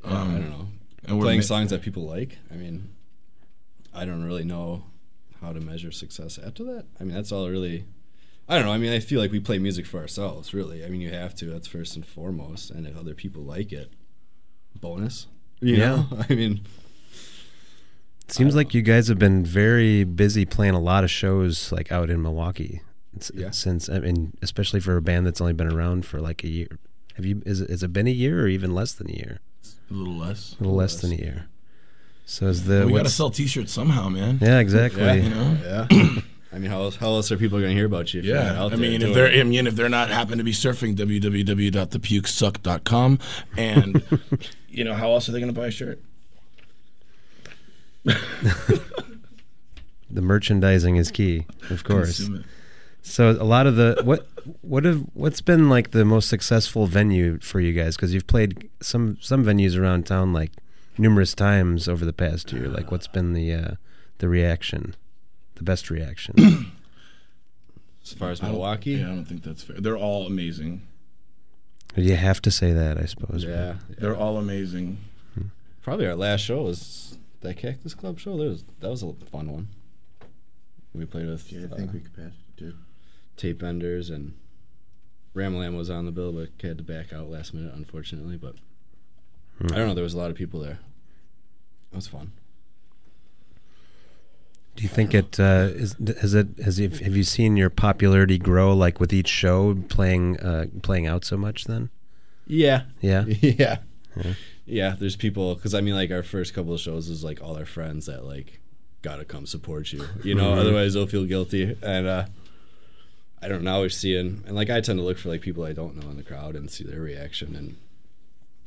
Um, 0.03 0.13
I 0.13 0.37
don't 0.39 0.49
know. 0.49 0.67
And 1.05 1.17
we're 1.17 1.23
Playing 1.25 1.39
ma- 1.39 1.45
songs 1.45 1.69
that 1.71 1.81
people 1.81 2.03
like. 2.03 2.37
I 2.51 2.55
mean, 2.55 2.89
I 3.93 4.05
don't 4.05 4.23
really 4.23 4.43
know 4.43 4.83
how 5.41 5.53
to 5.53 5.59
measure 5.59 5.91
success 5.91 6.37
after 6.43 6.63
that. 6.65 6.85
I 6.99 7.03
mean, 7.03 7.13
that's 7.15 7.31
all 7.31 7.49
really. 7.49 7.85
I 8.49 8.55
don't 8.55 8.65
know. 8.65 8.71
I 8.71 8.77
mean, 8.77 8.93
I 8.93 8.99
feel 8.99 9.19
like 9.19 9.31
we 9.31 9.39
play 9.41 9.59
music 9.59 9.85
for 9.85 9.99
ourselves, 9.99 10.53
really. 10.53 10.85
I 10.85 10.89
mean, 10.89 11.01
you 11.01 11.09
have 11.11 11.35
to. 11.35 11.45
That's 11.45 11.67
first 11.67 11.95
and 11.95 12.05
foremost. 12.05 12.71
And 12.71 12.87
if 12.87 12.97
other 12.97 13.13
people 13.13 13.43
like 13.43 13.73
it, 13.73 13.91
bonus. 14.79 15.27
You 15.59 15.75
Yeah. 15.75 15.87
know? 15.87 16.05
I 16.29 16.33
mean, 16.33 16.61
Seems 18.29 18.55
like 18.55 18.73
you 18.73 18.81
guys 18.81 19.07
have 19.07 19.17
been 19.19 19.45
very 19.45 20.03
busy 20.03 20.45
playing 20.45 20.73
a 20.73 20.79
lot 20.81 21.03
of 21.05 21.09
shows 21.11 21.71
like 21.71 21.91
out 21.93 22.09
in 22.09 22.21
Milwaukee. 22.21 22.81
Yeah. 23.33 23.51
Since 23.51 23.89
I 23.89 23.99
mean, 23.99 24.33
especially 24.41 24.79
for 24.81 24.97
a 24.97 25.01
band 25.01 25.25
that's 25.25 25.39
only 25.41 25.53
been 25.53 25.71
around 25.71 26.05
for 26.05 26.19
like 26.19 26.43
a 26.43 26.49
year. 26.49 26.67
Have 27.15 27.25
you? 27.25 27.41
Is 27.45 27.61
it, 27.61 27.69
has 27.69 27.83
it 27.83 27.93
been 27.93 28.05
a 28.07 28.11
year 28.11 28.41
or 28.43 28.47
even 28.47 28.75
less 28.75 28.91
than 28.93 29.09
a 29.09 29.13
year? 29.13 29.39
A 29.89 29.93
little 29.93 30.13
less. 30.17 30.55
A 30.59 30.63
little 30.63 30.75
less 30.75 30.99
than 31.01 31.13
a 31.13 31.15
year. 31.15 31.47
So 32.29 32.47
is 32.47 32.65
the 32.65 32.85
we 32.85 32.91
gotta 32.91 33.07
sell 33.09 33.29
T-shirts 33.29 33.71
somehow, 33.71 34.09
man. 34.09 34.39
Yeah, 34.41 34.59
exactly. 34.59 35.01
Yeah. 35.01 35.13
You 35.13 35.29
know. 35.29 35.57
yeah. 35.63 35.87
I 36.53 36.59
mean, 36.59 36.69
how 36.71 36.81
else, 36.81 36.95
how 36.97 37.07
else 37.07 37.31
are 37.31 37.37
people 37.37 37.59
going 37.59 37.69
to 37.71 37.75
hear 37.75 37.85
about 37.85 38.13
you? 38.13 38.19
If 38.21 38.25
you're 38.25 38.35
not 38.35 38.55
Yeah, 38.55 38.65
I 38.65 38.69
mean, 38.77 38.99
doing 38.99 39.11
if 39.11 39.15
they're? 39.15 39.31
I 39.31 39.43
mean, 39.43 39.67
if 39.67 39.75
they're 39.75 39.89
not 39.89 40.09
happen 40.09 40.37
to 40.39 40.43
be 40.43 40.53
surfing 40.53 40.95
www.thepukesuck.com, 40.95 43.19
and 43.57 44.03
you 44.69 44.83
know, 44.83 44.95
how 44.95 45.11
else 45.11 45.29
are 45.29 45.33
they 45.33 45.39
going 45.39 45.53
to 45.53 45.59
buy 45.59 45.67
a 45.67 45.71
shirt? 45.71 46.01
The 50.09 50.21
merchandising 50.21 50.95
is 50.95 51.11
key, 51.11 51.45
of 51.69 51.83
course. 51.83 52.29
So 53.01 53.31
a 53.31 53.43
lot 53.43 53.67
of 53.67 53.75
the 53.75 53.99
what 54.03 54.25
what 54.61 54.85
have 54.85 55.03
what's 55.13 55.41
been 55.41 55.67
like 55.69 55.91
the 55.91 56.05
most 56.05 56.29
successful 56.29 56.87
venue 56.87 57.39
for 57.39 57.59
you 57.59 57.73
guys? 57.73 57.97
Because 57.97 58.13
you've 58.13 58.25
played 58.25 58.69
some 58.81 59.17
some 59.19 59.43
venues 59.43 59.77
around 59.77 60.05
town 60.05 60.31
like 60.31 60.53
numerous 60.97 61.33
times 61.33 61.87
over 61.87 62.05
the 62.05 62.13
past 62.13 62.51
year. 62.51 62.67
Like, 62.67 62.91
what's 62.91 63.07
been 63.07 63.33
the 63.33 63.53
uh, 63.53 63.71
the 64.19 64.29
reaction, 64.29 64.95
the 65.55 65.63
best 65.63 65.89
reaction? 65.89 66.35
as 68.03 68.13
far 68.13 68.31
as 68.31 68.41
I 68.41 68.49
Milwaukee, 68.49 68.91
Yeah, 68.91 69.05
I 69.05 69.15
don't 69.15 69.25
think 69.25 69.43
that's 69.43 69.63
fair. 69.63 69.77
They're 69.79 69.97
all 69.97 70.25
amazing. 70.25 70.81
you 71.95 72.15
have 72.15 72.41
to 72.43 72.51
say 72.51 72.71
that, 72.73 72.97
I 72.97 73.05
suppose. 73.05 73.43
yeah, 73.43 73.75
They're 73.89 74.15
all 74.15 74.37
amazing. 74.37 74.97
Probably 75.81 76.05
our 76.05 76.15
last 76.15 76.41
show 76.41 76.63
was 76.63 77.17
that 77.41 77.55
Cactus 77.57 77.93
Club 77.93 78.19
show. 78.19 78.37
That 78.37 78.43
was 78.43 78.63
that 78.81 78.89
was 78.89 79.03
a 79.03 79.13
fun 79.31 79.51
one. 79.51 79.67
We 80.93 81.05
played 81.05 81.27
with 81.27 81.51
Yeah, 81.51 81.67
I 81.69 81.73
uh, 81.73 81.75
think 81.77 81.93
we 81.93 81.99
could 81.99 82.15
pass 82.15 82.33
it 82.33 82.57
too. 82.57 82.73
Tape 83.37 83.59
Benders 83.59 84.09
and 84.09 84.33
Ramalam 85.35 85.77
was 85.77 85.89
on 85.89 86.05
the 86.05 86.11
bill, 86.11 86.33
but 86.33 86.49
had 86.61 86.79
to 86.79 86.83
back 86.83 87.13
out 87.13 87.29
last 87.29 87.53
minute, 87.53 87.73
unfortunately. 87.73 88.35
But 88.35 88.55
I 89.63 89.75
don't 89.75 89.87
know. 89.87 89.93
There 89.93 90.03
was 90.03 90.15
a 90.15 90.17
lot 90.17 90.31
of 90.31 90.35
people 90.35 90.59
there. 90.59 90.79
It 91.91 91.95
was 91.95 92.07
fun. 92.07 92.31
Do 94.75 94.83
you 94.83 94.89
think 94.89 95.15
it 95.15 95.39
uh, 95.39 95.69
is? 95.73 95.95
Has 96.21 96.35
it? 96.35 96.47
Has 96.63 96.79
you, 96.79 96.89
have 96.89 97.15
you 97.17 97.23
seen 97.23 97.57
your 97.57 97.71
popularity 97.71 98.37
grow 98.37 98.75
like 98.75 98.99
with 98.99 99.11
each 99.11 99.27
show 99.27 99.73
playing 99.89 100.39
uh, 100.39 100.67
playing 100.83 101.07
out 101.07 101.25
so 101.25 101.35
much? 101.35 101.63
Then 101.65 101.89
Yeah, 102.45 102.83
yeah. 103.01 103.25
yeah, 103.41 103.77
yeah. 104.67 104.95
There's 104.99 105.15
people 105.15 105.55
because 105.55 105.73
I 105.73 105.81
mean, 105.81 105.95
like 105.95 106.11
our 106.11 106.21
first 106.21 106.53
couple 106.53 106.73
of 106.75 106.79
shows 106.79 107.09
is 107.09 107.23
like 107.23 107.41
all 107.41 107.57
our 107.57 107.65
friends 107.65 108.05
that 108.05 108.23
like 108.23 108.59
gotta 109.01 109.25
come 109.25 109.47
support 109.47 109.91
you. 109.91 110.05
You 110.23 110.35
know, 110.35 110.51
Mhm. 110.51 110.57
otherwise 110.59 110.93
they'll 110.93 111.07
feel 111.07 111.25
guilty. 111.25 111.75
And 111.81 112.05
uh 112.05 112.25
I 113.41 113.47
don't 113.47 113.63
know. 113.63 113.73
Always 113.73 113.97
seeing 113.97 114.43
and 114.45 114.55
like 114.55 114.69
I 114.69 114.79
tend 114.81 114.99
to 114.99 115.03
look 115.03 115.17
for 115.17 115.29
like 115.29 115.41
people 115.41 115.63
I 115.63 115.73
don't 115.73 115.95
know 115.95 116.07
in 116.11 116.17
the 116.17 116.23
crowd 116.23 116.55
and 116.55 116.69
see 116.69 116.83
their 116.83 117.01
reaction 117.01 117.55
and 117.55 117.77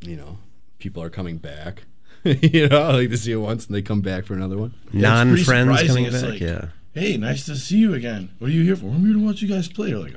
you 0.01 0.17
know 0.17 0.39
people 0.81 1.03
are 1.05 1.11
coming 1.11 1.37
back. 1.39 1.85
you 2.43 2.69
know, 2.69 2.83
I 2.83 2.93
like 2.95 3.11
to 3.11 3.17
see 3.17 3.33
it 3.33 3.37
once 3.37 3.67
and 3.67 3.75
they 3.75 3.83
come 3.83 4.01
back 4.01 4.25
for 4.25 4.35
another 4.35 4.57
one. 4.59 4.75
Yeah, 4.93 5.01
Non-friends 5.25 5.45
surprising. 5.81 5.87
coming 5.89 6.05
It's 6.07 6.21
back. 6.23 6.31
like, 6.33 6.41
yeah. 6.41 6.65
Hey, 6.95 7.17
nice 7.17 7.47
to 7.47 7.57
see 7.57 7.79
you 7.79 7.95
again. 7.95 8.31
What 8.39 8.49
are 8.49 8.53
you 8.53 8.63
here 8.65 8.77
for? 8.77 8.87
I'm 8.87 9.05
here 9.05 9.15
to 9.15 9.25
watch 9.25 9.41
you 9.43 9.49
guys 9.49 9.69
play. 9.69 9.89
You're 9.91 10.01
like, 10.01 10.15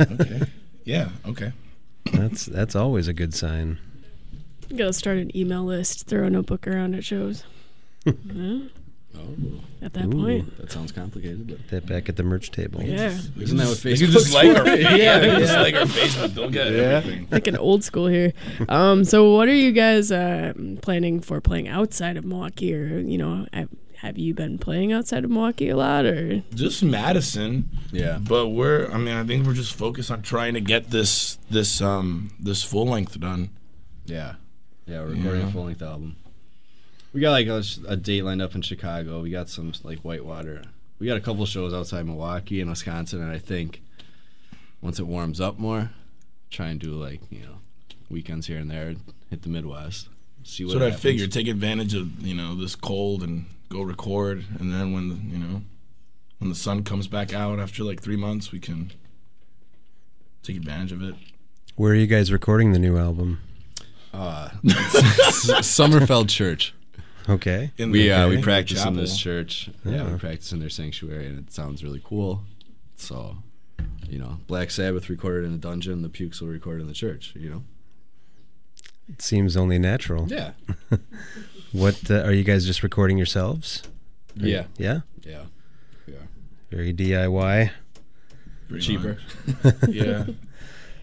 oh, 0.00 0.06
okay, 0.20 0.42
yeah, 0.84 1.08
okay. 1.26 1.52
That's 2.12 2.46
that's 2.46 2.74
always 2.76 3.08
a 3.08 3.12
good 3.12 3.34
sign. 3.34 3.78
You 4.68 4.76
gotta 4.78 4.92
start 4.92 5.18
an 5.18 5.36
email 5.36 5.64
list, 5.64 6.06
throw 6.06 6.24
a 6.26 6.30
notebook 6.30 6.66
around 6.66 6.94
at 6.94 7.04
shows. 7.04 7.44
Yeah, 8.06 8.60
Oh, 9.16 9.20
At 9.82 9.92
that 9.94 10.06
Ooh. 10.06 10.10
point. 10.12 10.56
that 10.58 10.70
sounds 10.72 10.92
complicated, 10.92 11.46
but 11.48 11.68
That 11.68 11.86
back 11.86 12.08
at 12.08 12.16
the 12.16 12.22
merch 12.22 12.50
table. 12.50 12.82
Yeah. 12.82 13.18
isn't 13.38 13.56
that 13.56 13.66
what 13.68 13.78
They 13.78 13.96
can 13.96 14.06
Facebook's 14.06 14.12
just 14.12 14.34
like 14.34 14.56
for? 14.56 14.60
our 14.68 14.76
yeah, 14.78 15.18
they 15.18 15.38
just 15.38 15.54
like 15.54 15.74
our 15.74 15.82
Facebook. 15.86 16.34
Don't 16.34 16.52
get 16.52 16.72
Yeah. 16.72 16.78
everything. 16.98 17.26
Thinking 17.26 17.56
old 17.56 17.82
school 17.84 18.06
here. 18.06 18.32
Um, 18.68 19.04
so 19.04 19.34
what 19.34 19.48
are 19.48 19.54
you 19.54 19.72
guys 19.72 20.10
uh, 20.12 20.52
planning 20.82 21.20
for 21.20 21.40
playing 21.40 21.68
outside 21.68 22.16
of 22.16 22.24
Milwaukee, 22.24 22.74
or 22.74 22.98
you 23.00 23.18
know, 23.18 23.46
have, 23.52 23.68
have 23.96 24.16
you 24.16 24.32
been 24.32 24.58
playing 24.58 24.92
outside 24.92 25.24
of 25.24 25.30
Milwaukee 25.30 25.68
a 25.70 25.76
lot, 25.76 26.04
or 26.06 26.42
Just 26.54 26.82
Madison. 26.82 27.68
Yeah. 27.92 28.18
But 28.20 28.48
we're 28.48 28.90
I 28.92 28.96
mean, 28.98 29.14
I 29.14 29.24
think 29.24 29.46
we're 29.46 29.54
just 29.54 29.74
focused 29.74 30.10
on 30.10 30.22
trying 30.22 30.54
to 30.54 30.60
get 30.60 30.90
this 30.90 31.36
this 31.50 31.80
um 31.82 32.30
this 32.38 32.62
full 32.62 32.86
length 32.86 33.18
done. 33.20 33.50
Yeah, 34.06 34.34
yeah, 34.86 35.00
we're 35.00 35.08
recording 35.08 35.40
Yeah. 35.42 35.48
a 35.48 35.52
full 35.52 35.64
length 35.64 35.82
album. 35.82 36.16
We 37.12 37.20
got 37.20 37.32
like 37.32 37.46
a, 37.48 37.62
a 37.88 37.96
date 37.96 38.22
lined 38.22 38.40
up 38.42 38.54
in 38.54 38.62
Chicago. 38.62 39.20
We 39.22 39.30
got 39.30 39.48
some 39.48 39.72
like 39.82 39.98
Whitewater. 40.00 40.62
We 40.98 41.06
got 41.06 41.16
a 41.16 41.20
couple 41.20 41.44
shows 41.46 41.72
outside 41.74 42.06
Milwaukee 42.06 42.60
and 42.60 42.70
Wisconsin, 42.70 43.20
and 43.22 43.30
I 43.30 43.38
think 43.38 43.82
once 44.80 44.98
it 44.98 45.06
warms 45.06 45.40
up 45.40 45.58
more, 45.58 45.90
try 46.50 46.68
and 46.68 46.78
do 46.78 46.92
like 46.92 47.20
you 47.30 47.40
know 47.40 47.58
weekends 48.08 48.46
here 48.46 48.58
and 48.58 48.70
there, 48.70 48.94
hit 49.28 49.42
the 49.42 49.48
Midwest. 49.48 50.08
See 50.44 50.64
what 50.64 50.70
That's 50.70 50.74
what 50.74 50.82
I 50.82 50.86
happens. 50.90 51.02
figured. 51.02 51.32
Take 51.32 51.48
advantage 51.48 51.94
of 51.94 52.20
you 52.20 52.34
know 52.34 52.54
this 52.54 52.76
cold 52.76 53.22
and 53.22 53.46
go 53.68 53.82
record, 53.82 54.44
and 54.58 54.72
then 54.72 54.92
when 54.92 55.08
the, 55.08 55.14
you 55.16 55.38
know 55.38 55.62
when 56.38 56.48
the 56.48 56.56
sun 56.56 56.84
comes 56.84 57.08
back 57.08 57.34
out 57.34 57.58
after 57.58 57.82
like 57.82 58.00
three 58.02 58.16
months, 58.16 58.52
we 58.52 58.60
can 58.60 58.92
take 60.42 60.56
advantage 60.56 60.92
of 60.92 61.02
it. 61.02 61.14
Where 61.76 61.92
are 61.92 61.96
you 61.96 62.06
guys 62.06 62.30
recording 62.32 62.72
the 62.72 62.78
new 62.78 62.96
album? 62.98 63.40
Uh, 64.12 64.50
Summerfield 65.62 66.28
Church. 66.28 66.74
Okay. 67.30 67.70
In 67.78 67.90
we 67.90 68.10
uh, 68.10 68.24
in 68.24 68.30
we 68.36 68.42
practice 68.42 68.84
in 68.84 68.94
this 68.96 69.16
church. 69.16 69.70
Yeah, 69.84 69.92
Yeah. 69.92 70.12
we 70.12 70.18
practice 70.18 70.52
in 70.52 70.58
their 70.60 70.70
sanctuary, 70.70 71.26
and 71.26 71.38
it 71.38 71.52
sounds 71.52 71.82
really 71.84 72.00
cool. 72.04 72.42
So, 72.96 73.36
you 74.08 74.18
know, 74.18 74.38
Black 74.46 74.70
Sabbath 74.70 75.08
recorded 75.08 75.44
in 75.46 75.54
a 75.54 75.58
dungeon, 75.58 76.02
the 76.02 76.08
Pukes 76.08 76.40
will 76.40 76.48
record 76.48 76.80
in 76.80 76.86
the 76.86 76.92
church. 76.94 77.32
You 77.36 77.50
know. 77.50 77.62
It 79.08 79.22
seems 79.22 79.56
only 79.56 79.78
natural. 79.78 80.28
Yeah. 80.28 80.52
what 81.72 82.10
uh, 82.10 82.22
are 82.22 82.32
you 82.32 82.44
guys 82.44 82.64
just 82.66 82.82
recording 82.82 83.16
yourselves? 83.16 83.82
Are 84.40 84.46
you- 84.46 84.52
Yeah. 84.54 84.64
yeah. 84.78 85.00
Yeah. 85.24 85.42
Yeah. 86.06 86.14
Very 86.70 86.92
DIY. 86.94 87.70
Pretty 88.68 88.86
Cheaper. 88.86 89.18
yeah. 89.88 90.26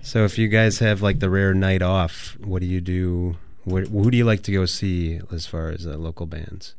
So 0.02 0.24
if 0.24 0.38
you 0.38 0.48
guys 0.48 0.80
have 0.80 1.02
like 1.02 1.20
the 1.20 1.30
rare 1.30 1.54
night 1.54 1.82
off, 1.82 2.38
what 2.40 2.62
do 2.62 2.66
you 2.66 2.80
do? 2.80 3.36
What, 3.68 3.88
who 3.88 4.10
do 4.10 4.16
you 4.18 4.24
like 4.24 4.44
to 4.44 4.52
go 4.54 4.66
see 4.66 5.20
as 5.30 5.46
far 5.46 5.68
as 5.72 5.86
uh, 5.86 5.98
local 5.98 6.26
bands? 6.26 6.74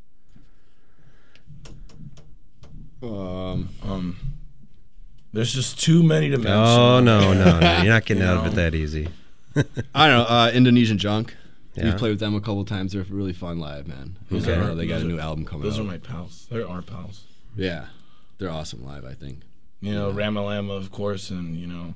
Um. 3.03 3.69
Um. 3.83 4.17
There's 5.35 5.53
just 5.53 5.79
too 5.79 6.03
many 6.03 6.31
to 6.31 6.39
mention. 6.39 6.53
Oh 6.53 7.01
no, 7.01 7.35
no, 7.35 7.61
no! 7.61 7.73
You're 7.83 7.93
not 7.93 8.07
getting 8.07 8.23
You 8.23 8.29
out 8.31 8.39
of 8.47 8.53
it 8.53 8.57
that 8.57 8.75
easy. 8.75 9.09
I 9.95 10.09
don't 10.09 10.17
know. 10.19 10.25
Uh, 10.25 10.51
Indonesian 10.55 10.97
Junk. 10.97 11.37
Yeah. 11.75 11.85
We've 11.85 11.97
played 11.99 12.11
with 12.11 12.21
them 12.21 12.35
a 12.35 12.41
couple 12.41 12.65
times. 12.65 12.93
They're 12.95 13.03
really 13.03 13.35
fun 13.35 13.59
live, 13.61 13.87
man. 13.87 14.17
Those 14.31 14.49
I 14.49 14.53
are- 14.53 14.75
they 14.75 14.87
got 14.87 14.95
those 14.95 15.03
a 15.03 15.07
are- 15.07 15.09
new 15.11 15.19
album 15.21 15.45
coming 15.45 15.65
Those 15.65 15.79
out. 15.79 15.83
are 15.83 15.85
my 15.89 15.99
pals. 15.99 16.47
They're 16.51 16.67
our 16.67 16.81
pals. 16.83 17.25
Yeah, 17.55 17.87
they're 18.39 18.51
awesome 18.51 18.83
live. 18.85 19.05
I 19.05 19.13
think. 19.13 19.41
You 19.83 19.93
know, 19.93 20.11
Ramalama, 20.11 20.75
of 20.77 20.91
course, 20.91 21.29
and 21.29 21.55
you 21.59 21.67
know, 21.67 21.93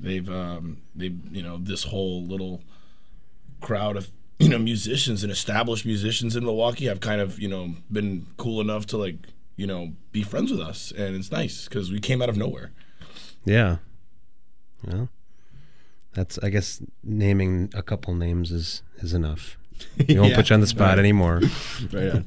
they've 0.00 0.28
um, 0.30 0.78
they 0.94 1.12
you 1.30 1.42
know 1.42 1.58
this 1.58 1.84
whole 1.84 2.24
little 2.24 2.62
crowd 3.62 3.96
of 3.96 4.10
you 4.38 4.48
know 4.48 4.58
musicians 4.58 5.22
and 5.22 5.30
established 5.32 5.86
musicians 5.86 6.34
in 6.36 6.44
Milwaukee 6.44 6.86
have 6.86 7.00
kind 7.00 7.20
of 7.20 7.38
you 7.38 7.48
know 7.48 7.74
been 7.90 8.26
cool 8.36 8.60
enough 8.60 8.84
to 8.86 8.96
like 8.96 9.16
you 9.56 9.66
know 9.66 9.92
be 10.12 10.22
friends 10.22 10.50
with 10.50 10.60
us, 10.60 10.92
and 10.96 11.14
it's 11.16 11.30
nice 11.30 11.64
because 11.68 11.90
we 11.90 12.00
came 12.00 12.20
out 12.20 12.28
of 12.28 12.36
nowhere. 12.36 12.72
Yeah. 13.44 13.76
Well, 14.86 15.08
that's 16.14 16.38
I 16.42 16.50
guess 16.50 16.82
naming 17.02 17.70
a 17.74 17.82
couple 17.82 18.14
names 18.14 18.50
is 18.52 18.82
is 18.98 19.14
enough. 19.14 19.56
We 20.08 20.16
won't 20.16 20.30
Yeah. 20.30 20.36
put 20.36 20.50
you 20.50 20.54
on 20.54 20.60
the 20.60 20.66
spot 20.68 20.90
Right. 20.90 20.98
anymore. 21.00 21.40
Right 21.92 22.10
on. 22.12 22.24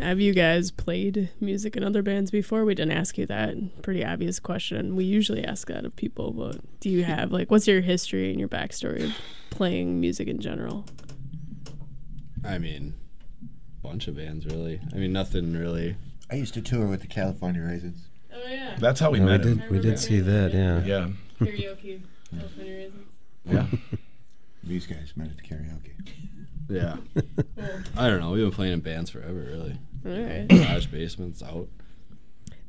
Have 0.00 0.18
you 0.20 0.32
guys 0.32 0.70
played 0.70 1.28
music 1.40 1.76
in 1.76 1.84
other 1.84 2.02
bands 2.02 2.30
before? 2.30 2.64
We 2.64 2.74
didn't 2.74 2.92
ask 2.96 3.18
you 3.18 3.26
that. 3.26 3.82
Pretty 3.82 4.02
obvious 4.04 4.38
question. 4.40 4.96
We 4.96 5.04
usually 5.04 5.44
ask 5.44 5.68
that 5.68 5.84
of 5.84 5.94
people, 5.96 6.32
but 6.32 6.56
do 6.80 6.88
you 6.88 7.04
have 7.04 7.32
like 7.32 7.50
what's 7.50 7.66
your 7.66 7.82
history 7.82 8.30
and 8.30 8.38
your 8.38 8.48
backstory 8.48 9.04
of 9.04 9.12
playing 9.56 10.00
music 10.00 10.28
in 10.28 10.38
general? 10.40 10.84
I 12.44 12.58
mean, 12.58 12.94
bunch 13.82 14.06
of 14.08 14.16
bands 14.16 14.46
really. 14.46 14.80
I 14.92 14.96
mean, 14.96 15.12
nothing 15.12 15.52
really. 15.56 15.96
I 16.30 16.36
used 16.36 16.54
to 16.54 16.62
tour 16.62 16.86
with 16.86 17.00
the 17.00 17.06
California 17.06 17.62
Raisins. 17.62 18.04
Oh 18.34 18.48
yeah. 18.48 18.76
That's 18.78 19.00
how 19.00 19.10
we 19.10 19.18
Yeah, 19.18 19.24
we 19.24 19.30
met 19.30 19.44
him. 19.44 19.58
did 19.58 19.70
we 19.70 19.78
did 19.80 19.98
see 19.98 20.20
that. 20.20 20.52
Yeah. 20.52 20.82
Yeah. 20.84 21.08
Karaoke. 21.40 22.00
California 22.30 22.74
Raisins. 22.74 23.06
Yeah. 23.44 23.66
These 24.64 24.86
guys 24.86 25.12
met 25.16 25.28
at 25.28 25.36
the 25.36 25.42
karaoke. 25.42 25.92
Yeah. 26.68 26.96
I 27.96 28.08
don't 28.08 28.20
know. 28.20 28.32
We've 28.32 28.42
been 28.42 28.50
playing 28.50 28.72
in 28.72 28.80
bands 28.80 29.10
forever, 29.10 29.34
really. 29.34 29.78
All 30.04 30.10
right. 30.12 30.48
Garage 30.48 30.86
basements 30.86 31.42
out. 31.42 31.68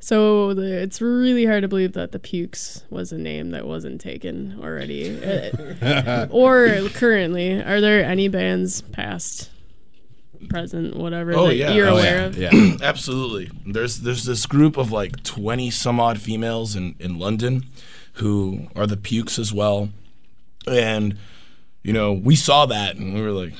So 0.00 0.54
the, 0.54 0.80
it's 0.80 1.00
really 1.00 1.44
hard 1.44 1.62
to 1.62 1.68
believe 1.68 1.92
that 1.94 2.12
the 2.12 2.18
Pukes 2.20 2.84
was 2.88 3.10
a 3.12 3.18
name 3.18 3.50
that 3.50 3.66
wasn't 3.66 4.00
taken 4.00 4.58
already, 4.62 5.18
Uh, 5.82 6.26
or 6.30 6.88
currently. 6.94 7.60
Are 7.60 7.80
there 7.80 8.04
any 8.04 8.28
bands 8.28 8.80
past, 8.80 9.50
present, 10.48 10.96
whatever 10.96 11.34
Oh 11.34 11.48
that 11.48 11.56
yeah, 11.56 11.72
you're 11.72 11.88
Oh, 11.88 11.96
aware 11.96 12.30
yeah. 12.38 12.50
of? 12.54 12.54
Yeah, 12.54 12.76
absolutely. 12.82 13.50
There's 13.66 13.98
there's 14.00 14.24
this 14.24 14.46
group 14.46 14.76
of 14.76 14.92
like 14.92 15.22
twenty 15.24 15.70
some 15.70 15.98
odd 16.00 16.20
females 16.20 16.76
in 16.76 16.94
in 17.00 17.18
London 17.18 17.64
who 18.14 18.68
are 18.76 18.86
the 18.86 18.96
pukes 18.96 19.38
as 19.38 19.52
well, 19.52 19.90
and 20.66 21.18
you 21.82 21.92
know 21.92 22.12
we 22.12 22.36
saw 22.36 22.66
that 22.66 22.96
and 22.96 23.14
we 23.14 23.20
were 23.20 23.32
like, 23.32 23.54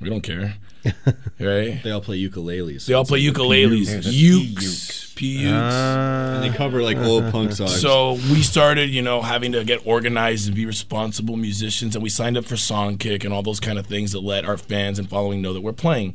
we 0.00 0.08
don't 0.10 0.20
care, 0.22 0.56
right? 1.40 1.80
They 1.82 1.90
all 1.90 2.00
play 2.00 2.18
ukuleles. 2.26 2.86
They 2.86 2.94
all 2.94 3.04
play 3.04 3.22
ukuleles, 3.22 3.86
Pukes. 4.02 4.06
ukes, 4.06 5.14
pukes. 5.14 5.46
Uh, 5.46 6.32
and 6.34 6.44
they 6.44 6.56
cover 6.56 6.82
like 6.82 6.96
old 6.96 7.30
punk 7.30 7.52
songs. 7.56 7.80
So 7.80 8.14
we 8.14 8.42
started, 8.42 8.90
you 8.90 9.02
know, 9.02 9.20
having 9.22 9.52
to 9.52 9.64
get 9.64 9.86
organized 9.86 10.46
and 10.46 10.56
be 10.56 10.64
responsible 10.66 11.36
musicians, 11.36 11.94
and 11.94 12.02
we 12.02 12.08
signed 12.08 12.36
up 12.38 12.44
for 12.44 12.54
Songkick 12.54 13.24
and 13.24 13.32
all 13.32 13.42
those 13.42 13.60
kind 13.60 13.78
of 13.78 13.86
things 13.86 14.12
that 14.12 14.20
let 14.20 14.44
our 14.44 14.56
fans 14.56 14.98
and 14.98 15.08
following 15.08 15.42
know 15.42 15.52
that 15.52 15.60
we're 15.60 15.72
playing. 15.72 16.14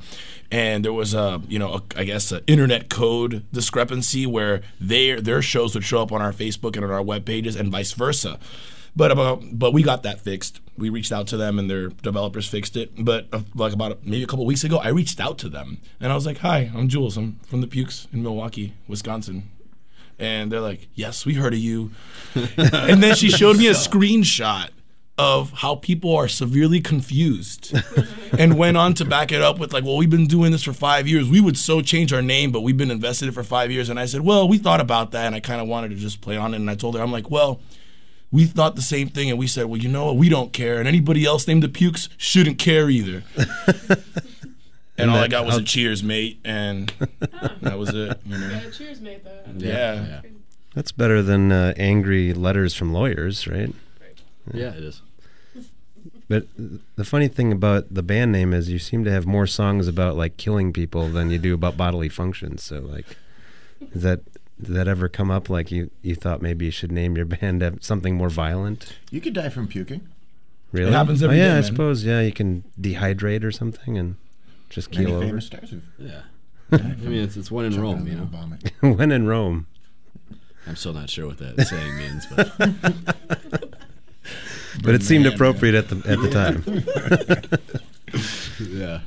And 0.52 0.86
there 0.86 0.94
was 0.94 1.14
a, 1.14 1.42
you 1.48 1.60
know, 1.60 1.74
a, 1.74 2.00
I 2.00 2.04
guess, 2.04 2.32
an 2.32 2.42
internet 2.48 2.90
code 2.90 3.46
discrepancy 3.52 4.26
where 4.26 4.62
their 4.80 5.20
their 5.22 5.42
shows 5.42 5.76
would 5.76 5.84
show 5.84 6.02
up 6.02 6.12
on 6.12 6.22
our 6.22 6.32
Facebook 6.32 6.76
and 6.76 6.86
on 6.86 6.92
our 6.92 7.02
web 7.02 7.26
pages, 7.26 7.56
and 7.56 7.72
vice 7.72 7.92
versa. 7.94 8.40
But 8.98 9.12
about, 9.12 9.44
but 9.52 9.74
we 9.74 9.84
got 9.84 10.04
that 10.04 10.22
fixed. 10.22 10.62
We 10.78 10.90
reached 10.90 11.12
out 11.12 11.28
to 11.28 11.38
them, 11.38 11.60
and 11.60 11.70
their 11.70 11.90
developers 11.90 12.48
fixed 12.48 12.78
it. 12.78 12.92
But 12.98 13.28
uh, 13.34 13.42
like 13.54 13.74
about 13.74 14.06
maybe 14.06 14.24
a 14.24 14.28
couple 14.28 14.46
weeks 14.46 14.64
ago, 14.64 14.78
I 14.78 14.90
reached 14.90 15.20
out 15.20 15.38
to 15.40 15.50
them, 15.50 15.80
and 16.00 16.12
I 16.12 16.16
was 16.16 16.26
like, 16.26 16.38
"Hi, 16.40 16.72
I'm 16.74 16.88
Jules. 16.88 17.18
I'm 17.18 17.40
from 17.46 17.62
the 17.62 17.68
Pukes 17.68 18.08
in 18.14 18.24
Milwaukee, 18.24 18.74
Wisconsin." 18.88 19.50
And 20.18 20.50
they're 20.50 20.62
like, 20.62 20.88
"Yes, 20.94 21.26
we 21.26 21.34
heard 21.34 21.54
of 21.54 21.60
you." 21.60 21.92
and 22.36 23.04
then 23.04 23.16
she 23.16 23.30
showed 23.30 23.58
me 23.58 23.68
a 23.68 23.74
screenshot 23.74 24.70
of 25.18 25.52
how 25.52 25.76
people 25.76 26.14
are 26.16 26.28
severely 26.28 26.82
confused 26.82 27.74
and 28.38 28.58
went 28.58 28.76
on 28.76 28.94
to 28.94 29.06
back 29.06 29.32
it 29.32 29.42
up 29.42 29.58
with 29.58 29.72
like 29.72 29.86
well 29.86 29.96
we've 29.96 30.10
been 30.10 30.28
doing 30.28 30.52
this 30.52 30.64
for 30.64 30.74
five 30.74 31.08
years 31.08 31.30
we 31.30 31.40
would 31.40 31.58
so 31.58 31.82
change 31.82 32.12
our 32.12 32.22
name 32.22 32.52
but 32.52 32.60
we've 32.60 32.76
been 32.76 32.92
invested 32.92 33.24
in 33.24 33.30
it 33.30 33.34
for 33.34 33.42
five 33.44 33.72
years 33.72 33.88
and 33.88 33.98
i 33.98 34.06
said 34.06 34.20
well 34.20 34.46
we 34.46 34.58
thought 34.58 34.82
about 34.82 35.12
that 35.12 35.26
and 35.26 35.34
i 35.34 35.40
kind 35.40 35.62
of 35.62 35.70
wanted 35.70 35.90
to 35.90 35.96
just 35.96 36.20
play 36.20 36.36
on 36.36 36.54
it 36.54 36.58
and 36.58 36.70
i 36.70 36.76
told 36.76 36.98
her 36.98 37.02
i'm 37.02 37.14
like 37.14 37.32
well 37.32 37.62
we 38.32 38.46
thought 38.46 38.76
the 38.76 38.82
same 38.82 39.08
thing 39.08 39.30
and 39.30 39.40
we 39.40 39.48
said 39.48 39.66
well 39.66 39.80
you 39.80 39.90
know 39.90 40.06
what 40.06 40.18
we 40.18 40.30
don't 40.30 40.54
care 40.54 40.80
and 40.80 40.88
anybody 40.88 41.26
else 41.26 41.48
named 41.48 41.64
the 41.64 41.70
pukes 41.70 42.10
shouldn't 42.18 42.58
care 42.58 42.90
either 42.90 43.24
and, 43.38 44.04
And 44.98 45.12
all 45.12 45.18
i 45.18 45.28
got 45.28 45.46
was 45.46 45.58
a 45.58 45.64
cheers 45.64 46.04
mate 46.04 46.40
and 46.44 46.92
that 47.62 47.78
was 47.78 47.90
it 47.90 48.20
you 48.26 48.38
know 48.38 48.62
cheers, 48.72 49.02
mate. 49.02 49.24
Though. 49.24 49.42
yeah. 49.56 50.22
That's 50.76 50.92
better 50.92 51.22
than 51.22 51.54
uh, 51.54 51.74
angry 51.78 52.34
letters 52.34 52.76
from 52.76 52.92
lawyers, 52.92 53.48
right? 53.48 53.74
yeah, 54.54 54.74
it 54.74 54.84
is. 54.84 55.02
But 56.28 56.48
the 56.58 57.06
funny 57.06 57.30
thing 57.30 57.54
about 57.54 57.94
the 57.94 58.04
band 58.04 58.34
name 58.34 58.54
is 58.54 58.70
you 58.70 58.80
seem 58.80 59.06
to 59.06 59.12
have 59.12 59.26
more 59.26 59.48
songs 59.48 59.88
about 59.88 60.18
like 60.18 60.36
killing 60.36 60.74
people 60.74 61.08
than 61.08 61.30
you 61.30 61.38
do 61.38 61.54
about 61.54 61.78
bodily 61.78 62.10
functions. 62.10 62.64
So 62.64 62.80
like, 62.80 63.06
is 63.94 64.02
that 64.02 64.22
did 64.62 64.74
that 64.76 64.88
ever 64.88 65.10
come 65.10 65.30
up? 65.32 65.50
Like 65.50 65.72
you 65.72 65.90
you 66.02 66.16
thought 66.16 66.42
maybe 66.42 66.66
you 66.66 66.72
should 66.72 66.92
name 66.92 67.16
your 67.16 67.26
band 67.42 67.80
something 67.82 68.16
more 68.16 68.30
violent? 68.30 68.98
You 69.12 69.22
could 69.22 69.34
die 69.34 69.50
from 69.50 69.68
puking. 69.68 70.08
Really? 70.72 70.90
It 70.90 70.94
happens 70.94 71.24
oh, 71.24 71.32
yeah, 71.32 71.46
day, 71.46 71.52
I 71.52 71.54
man. 71.56 71.64
suppose. 71.64 72.04
Yeah, 72.04 72.22
you 72.22 72.32
can 72.34 72.64
dehydrate 72.80 73.44
or 73.44 73.52
something 73.52 73.98
and 73.98 74.18
just 74.70 74.92
Many 74.92 75.06
keel 75.06 75.16
over. 75.16 75.26
famous 75.26 75.46
stars 75.46 75.72
have 75.72 75.82
Yeah. 75.98 76.22
I 76.72 76.78
mean, 76.78 77.24
it's 77.24 77.38
it's 77.38 77.52
one 77.52 77.66
in 77.66 77.80
Rome, 77.80 78.00
on 78.00 78.08
you 78.08 78.16
know. 78.16 78.26
Vomit. 78.26 78.72
when 78.82 79.12
in 79.12 79.28
Rome. 79.28 79.68
I'm 80.68 80.76
still 80.76 80.94
not 80.94 81.10
sure 81.10 81.28
what 81.28 81.38
that 81.38 81.62
saying 81.68 81.96
means, 81.98 82.26
but 82.26 82.52
But 84.84 84.96
it 84.96 85.04
seemed 85.04 85.24
man, 85.26 85.34
appropriate 85.34 85.76
at 85.76 85.90
the 85.90 85.98
at 86.10 86.20
the 86.20 86.30
time. 86.30 86.64
yeah. 88.70 89.00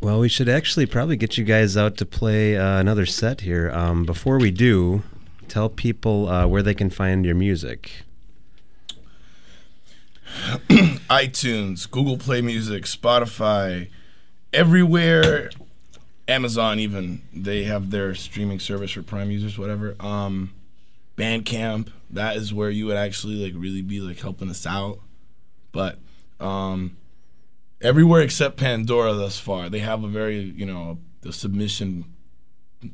Well, 0.00 0.20
we 0.20 0.28
should 0.28 0.48
actually 0.48 0.86
probably 0.86 1.16
get 1.16 1.38
you 1.38 1.44
guys 1.44 1.76
out 1.76 1.96
to 1.98 2.06
play 2.06 2.56
uh, 2.56 2.78
another 2.78 3.06
set 3.06 3.42
here. 3.42 3.70
Um, 3.70 4.04
before 4.04 4.38
we 4.38 4.50
do, 4.50 5.02
tell 5.48 5.68
people 5.68 6.28
uh, 6.28 6.46
where 6.46 6.62
they 6.62 6.74
can 6.74 6.90
find 6.90 7.24
your 7.24 7.34
music. 7.34 8.02
iTunes, 10.68 11.90
Google 11.90 12.18
Play 12.18 12.40
Music, 12.42 12.84
Spotify, 12.84 13.88
everywhere. 14.52 15.50
Amazon 16.26 16.78
even 16.78 17.22
they 17.32 17.64
have 17.64 17.90
their 17.90 18.14
streaming 18.14 18.60
service 18.60 18.90
for 18.90 19.02
Prime 19.02 19.30
users, 19.30 19.58
whatever. 19.58 19.96
Um, 19.98 20.52
Bandcamp, 21.16 21.90
that 22.10 22.36
is 22.36 22.52
where 22.52 22.70
you 22.70 22.86
would 22.86 22.96
actually 22.96 23.42
like 23.42 23.54
really 23.56 23.82
be 23.82 24.00
like 24.00 24.20
helping 24.20 24.50
us 24.50 24.66
out. 24.66 25.00
But 25.72 25.98
um, 26.38 26.96
everywhere 27.80 28.22
except 28.22 28.56
Pandora 28.56 29.12
thus 29.14 29.38
far, 29.38 29.68
they 29.68 29.80
have 29.80 30.04
a 30.04 30.08
very 30.08 30.38
you 30.40 30.66
know 30.66 30.98
the 31.22 31.32
submission 31.32 32.04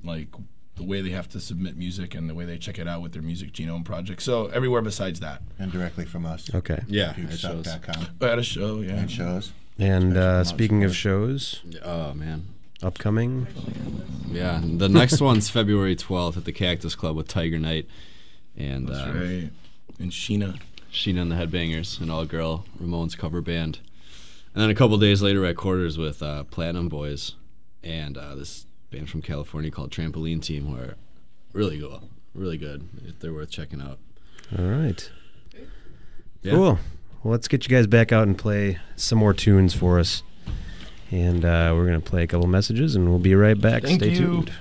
like 0.02 0.28
the 0.76 0.82
way 0.82 1.00
they 1.00 1.10
have 1.10 1.28
to 1.28 1.40
submit 1.40 1.76
music 1.76 2.14
and 2.14 2.28
the 2.28 2.34
way 2.34 2.44
they 2.44 2.58
check 2.58 2.78
it 2.78 2.88
out 2.88 3.00
with 3.00 3.12
their 3.12 3.22
music 3.22 3.52
genome 3.52 3.84
project. 3.84 4.22
So 4.22 4.46
everywhere 4.46 4.82
besides 4.82 5.20
that. 5.20 5.42
And 5.58 5.70
directly 5.70 6.04
from 6.04 6.26
us. 6.26 6.52
Okay. 6.52 6.80
Yeah, 6.88 7.14
it 7.16 7.38
shows. 7.38 7.66
At 7.68 8.38
a 8.38 8.42
show, 8.42 8.80
yeah. 8.80 8.94
And 8.94 9.10
shows. 9.10 9.52
And 9.78 10.16
uh, 10.16 10.44
speaking 10.44 10.84
of 10.84 10.94
shows, 10.94 11.60
Oh 11.84 12.12
man. 12.14 12.46
upcoming, 12.82 13.46
Yeah, 14.30 14.60
the 14.62 14.88
next 14.88 15.20
one's 15.20 15.48
February 15.48 15.96
12th 15.96 16.36
at 16.36 16.44
the 16.44 16.52
Cactus 16.52 16.94
Club 16.94 17.16
with 17.16 17.28
Tiger 17.28 17.58
Night, 17.58 17.86
and 18.56 18.88
That's 18.88 18.98
uh, 19.00 19.12
right. 19.12 19.50
And 19.98 20.10
Sheena. 20.10 20.60
Sheena 20.92 21.22
and 21.22 21.32
the 21.32 21.36
Headbangers, 21.36 22.00
an 22.00 22.10
all 22.10 22.24
girl 22.24 22.64
Ramones 22.80 23.18
cover 23.18 23.40
band. 23.40 23.80
And 24.54 24.62
then 24.62 24.70
a 24.70 24.74
couple 24.74 24.96
days 24.98 25.20
later, 25.20 25.40
we're 25.40 25.46
at 25.46 25.56
quarters 25.56 25.98
with 25.98 26.22
uh, 26.22 26.44
Platinum 26.44 26.88
Boys 26.88 27.34
and 27.82 28.16
uh, 28.16 28.36
this 28.36 28.66
band 28.90 29.10
from 29.10 29.20
California 29.20 29.68
called 29.70 29.90
Trampoline 29.90 30.40
Team, 30.40 30.66
who 30.66 30.76
are 30.76 30.94
really 31.52 31.76
good, 31.76 32.00
really 32.34 32.56
good. 32.56 33.18
They're 33.18 33.32
worth 33.32 33.50
checking 33.50 33.80
out. 33.80 33.98
All 34.56 34.64
right. 34.64 35.10
Yeah. 36.42 36.52
Cool. 36.52 36.78
Well, 37.24 37.32
let's 37.32 37.48
get 37.48 37.68
you 37.68 37.76
guys 37.76 37.88
back 37.88 38.12
out 38.12 38.28
and 38.28 38.38
play 38.38 38.78
some 38.94 39.18
more 39.18 39.34
tunes 39.34 39.74
for 39.74 39.98
us. 39.98 40.22
And 41.10 41.44
uh, 41.44 41.72
we're 41.74 41.86
going 41.86 42.00
to 42.00 42.08
play 42.08 42.22
a 42.22 42.26
couple 42.28 42.46
messages 42.46 42.94
and 42.94 43.08
we'll 43.08 43.18
be 43.18 43.34
right 43.34 43.60
back. 43.60 43.82
Thank 43.82 44.02
Stay 44.02 44.10
you. 44.10 44.16
tuned. 44.16 44.52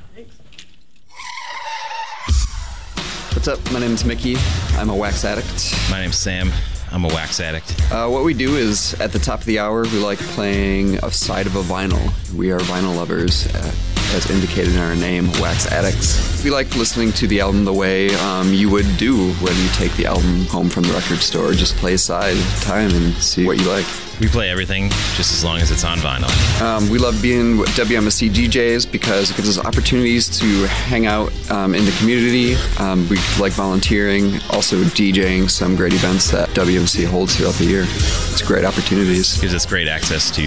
What's 3.33 3.47
up? 3.47 3.59
My 3.71 3.79
name's 3.79 4.05
Mickey. 4.05 4.37
I'm 4.71 4.89
a 4.89 4.95
wax 4.95 5.23
addict. 5.25 5.75
My 5.91 6.01
name's 6.01 6.17
Sam. 6.17 6.51
I'm 6.93 7.03
a 7.05 7.07
wax 7.07 7.39
addict. 7.39 7.91
Uh, 7.91 8.07
what 8.07 8.23
we 8.23 8.35
do 8.35 8.55
is 8.55 8.93
at 9.01 9.11
the 9.11 9.17
top 9.19 9.39
of 9.39 9.45
the 9.45 9.57
hour, 9.57 9.81
we 9.81 9.97
like 9.97 10.19
playing 10.19 11.03
a 11.03 11.09
side 11.09 11.47
of 11.47 11.55
a 11.55 11.63
vinyl. 11.63 12.01
We 12.35 12.51
are 12.51 12.59
vinyl 12.59 12.95
lovers, 12.95 13.47
uh, 13.47 13.73
as 14.13 14.29
indicated 14.29 14.73
in 14.75 14.79
our 14.79 14.95
name, 14.95 15.31
Wax 15.41 15.65
Addicts. 15.71 16.43
We 16.43 16.51
like 16.51 16.75
listening 16.75 17.11
to 17.13 17.25
the 17.25 17.39
album 17.41 17.65
the 17.65 17.73
way 17.73 18.13
um, 18.13 18.53
you 18.53 18.69
would 18.69 18.85
do 18.97 19.33
when 19.33 19.55
you 19.57 19.69
take 19.69 19.93
the 19.93 20.05
album 20.05 20.45
home 20.45 20.69
from 20.69 20.83
the 20.83 20.93
record 20.93 21.17
store. 21.17 21.53
Just 21.53 21.75
play 21.77 21.95
a 21.95 21.97
side 21.97 22.37
time 22.61 22.91
and 22.91 23.15
see 23.15 23.47
what 23.47 23.57
you 23.57 23.67
like. 23.67 23.87
We 24.23 24.29
play 24.29 24.49
everything 24.49 24.89
just 25.17 25.33
as 25.33 25.43
long 25.43 25.57
as 25.57 25.69
it's 25.69 25.83
on 25.83 25.97
vinyl. 25.97 26.31
Um, 26.61 26.87
we 26.89 26.97
love 26.97 27.21
being 27.21 27.57
WMSE 27.57 28.29
DJs 28.29 28.89
because 28.89 29.29
it 29.31 29.35
gives 29.35 29.57
us 29.57 29.65
opportunities 29.65 30.29
to 30.39 30.65
hang 30.65 31.07
out 31.07 31.33
um, 31.51 31.75
in 31.75 31.83
the 31.83 31.91
community. 31.99 32.55
Um, 32.79 33.05
we 33.09 33.17
like 33.37 33.51
volunteering, 33.51 34.35
also 34.49 34.77
DJing 34.77 35.51
some 35.51 35.75
great 35.75 35.91
events 35.91 36.31
that 36.31 36.47
WMC 36.51 37.05
holds 37.05 37.35
throughout 37.35 37.55
the 37.55 37.65
year. 37.65 37.81
It's 37.83 38.41
great 38.41 38.63
opportunities. 38.63 39.37
Gives 39.41 39.53
us 39.53 39.65
great 39.65 39.89
access 39.89 40.31
to 40.37 40.41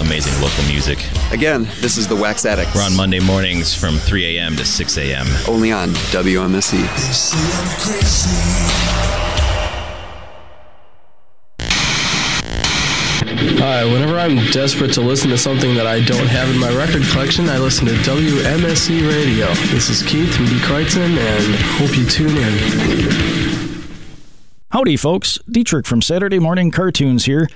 amazing 0.00 0.32
local 0.40 0.64
music. 0.64 1.04
Again, 1.30 1.64
this 1.80 1.98
is 1.98 2.08
the 2.08 2.16
Wax 2.16 2.46
Addicts. 2.46 2.74
We're 2.74 2.80
on 2.80 2.96
Monday 2.96 3.20
mornings 3.20 3.74
from 3.74 3.98
3 3.98 4.38
a.m. 4.38 4.56
to 4.56 4.64
6 4.64 4.96
a.m. 4.96 5.26
Only 5.46 5.70
on 5.70 5.90
WMSE. 5.90 6.78
Hi, 13.70 13.84
whenever 13.84 14.18
I'm 14.18 14.36
desperate 14.50 14.94
to 14.94 15.02
listen 15.02 15.28
to 15.28 15.36
something 15.36 15.74
that 15.74 15.86
I 15.86 16.02
don't 16.02 16.26
have 16.26 16.48
in 16.48 16.58
my 16.58 16.74
record 16.74 17.02
collection, 17.12 17.50
I 17.50 17.58
listen 17.58 17.86
to 17.86 17.92
WMSE 17.92 19.06
Radio. 19.06 19.46
This 19.70 19.90
is 19.90 20.02
Keith 20.02 20.34
from 20.34 20.46
Die 20.46 20.52
Kreuzen, 20.64 21.18
and 21.18 21.54
hope 21.76 21.94
you 21.94 22.06
tune 22.06 22.34
in. 22.34 23.84
Howdy, 24.70 24.96
folks. 24.96 25.38
Dietrich 25.50 25.84
from 25.84 26.00
Saturday 26.00 26.38
Morning 26.38 26.70
Cartoons 26.70 27.26
here. 27.26 27.46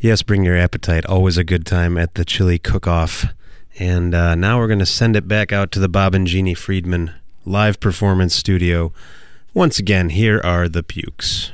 Yes, 0.00 0.22
bring 0.22 0.44
your 0.44 0.56
appetite. 0.56 1.04
Always 1.06 1.36
a 1.38 1.44
good 1.44 1.66
time 1.66 1.98
at 1.98 2.14
the 2.14 2.24
chili 2.24 2.58
cook-off. 2.58 3.26
And 3.80 4.14
uh, 4.14 4.36
now 4.36 4.58
we're 4.58 4.68
going 4.68 4.78
to 4.78 4.86
send 4.86 5.16
it 5.16 5.26
back 5.26 5.52
out 5.52 5.72
to 5.72 5.80
the 5.80 5.88
Bob 5.88 6.14
and 6.14 6.26
Jeannie 6.26 6.54
Friedman 6.54 7.12
live 7.44 7.80
performance 7.80 8.34
studio. 8.34 8.92
Once 9.54 9.80
again, 9.80 10.10
here 10.10 10.40
are 10.44 10.68
the 10.68 10.84
pukes. 10.84 11.50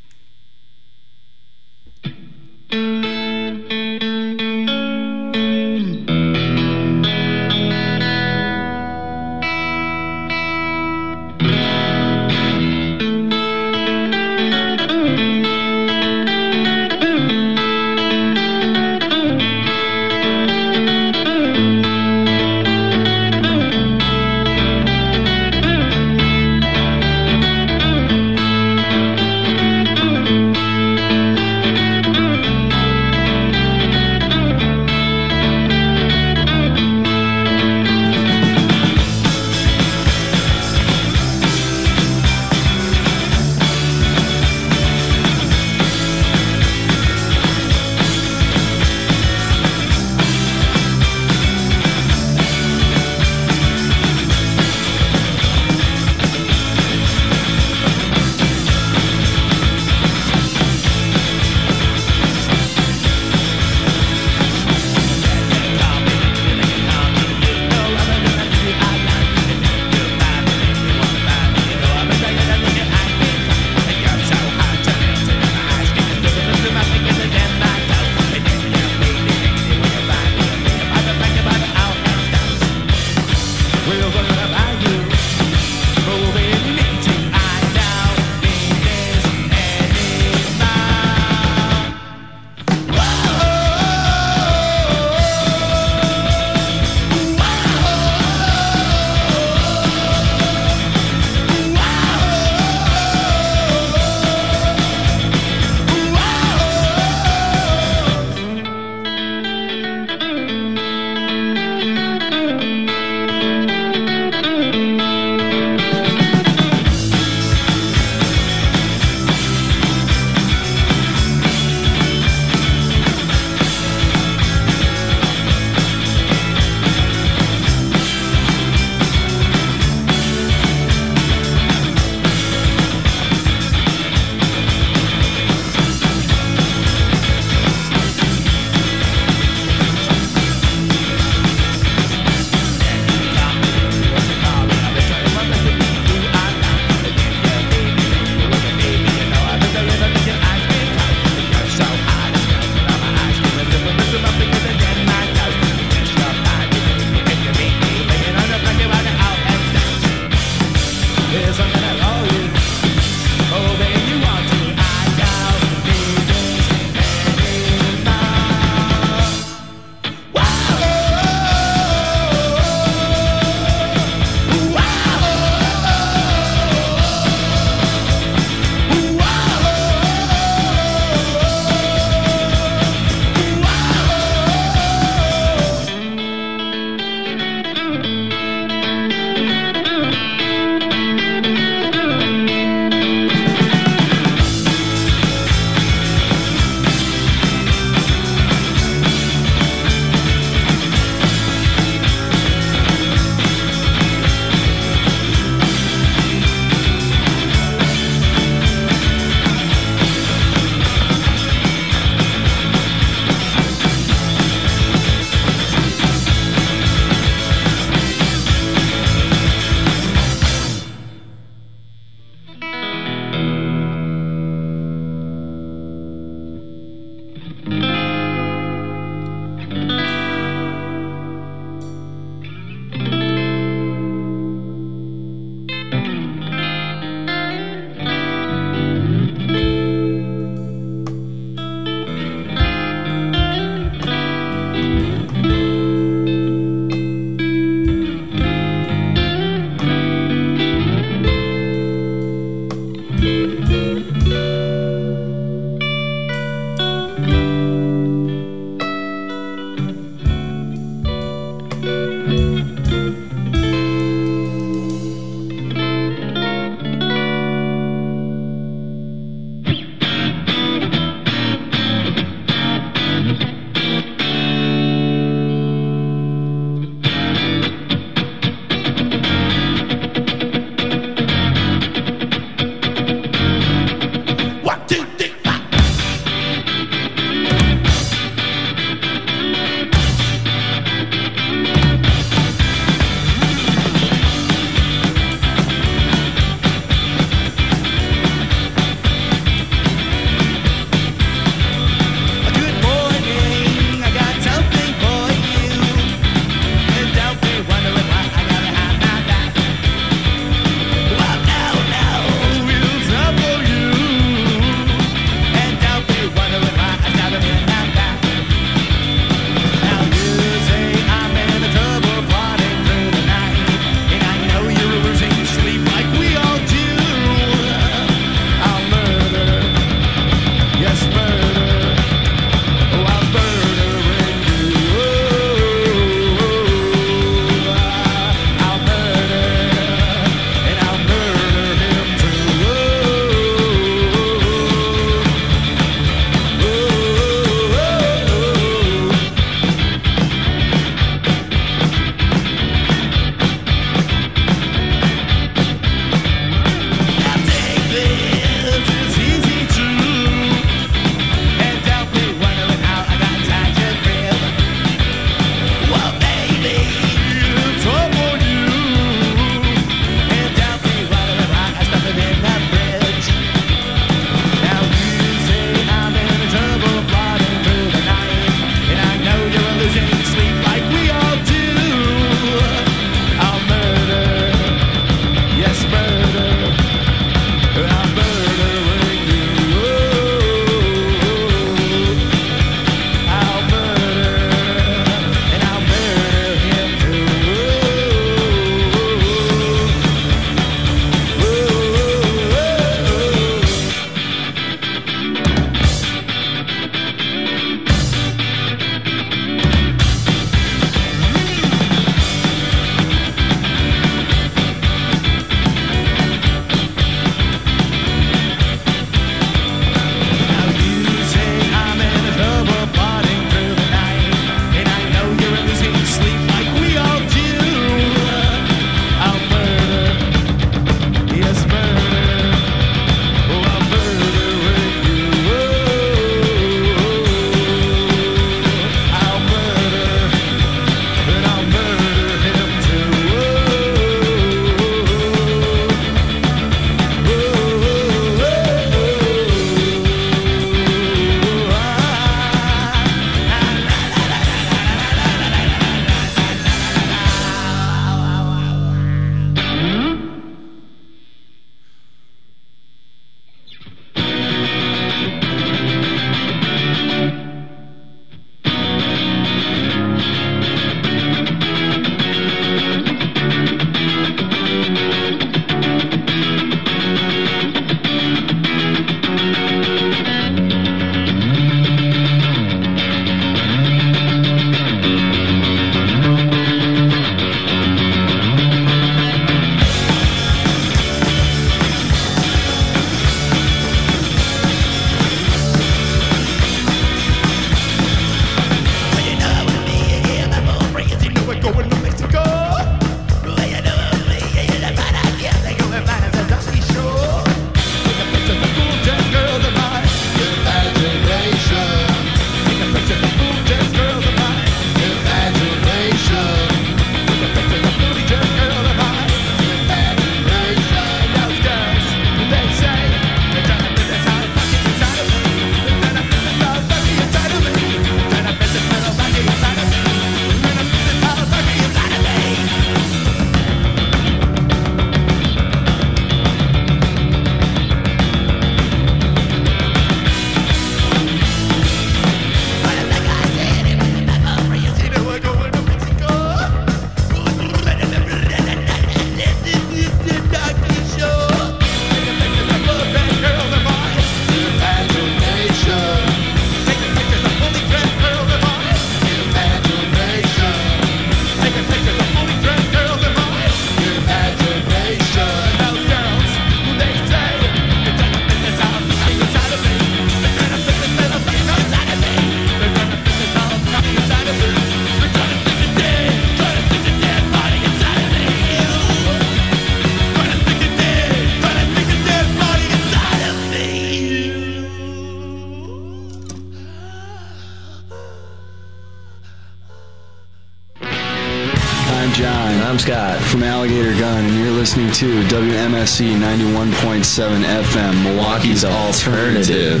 WMSE 596.00 596.34
91.7 596.34 597.62
FM, 597.82 598.22
Milwaukee's 598.24 598.86
Alternative. 598.86 600.00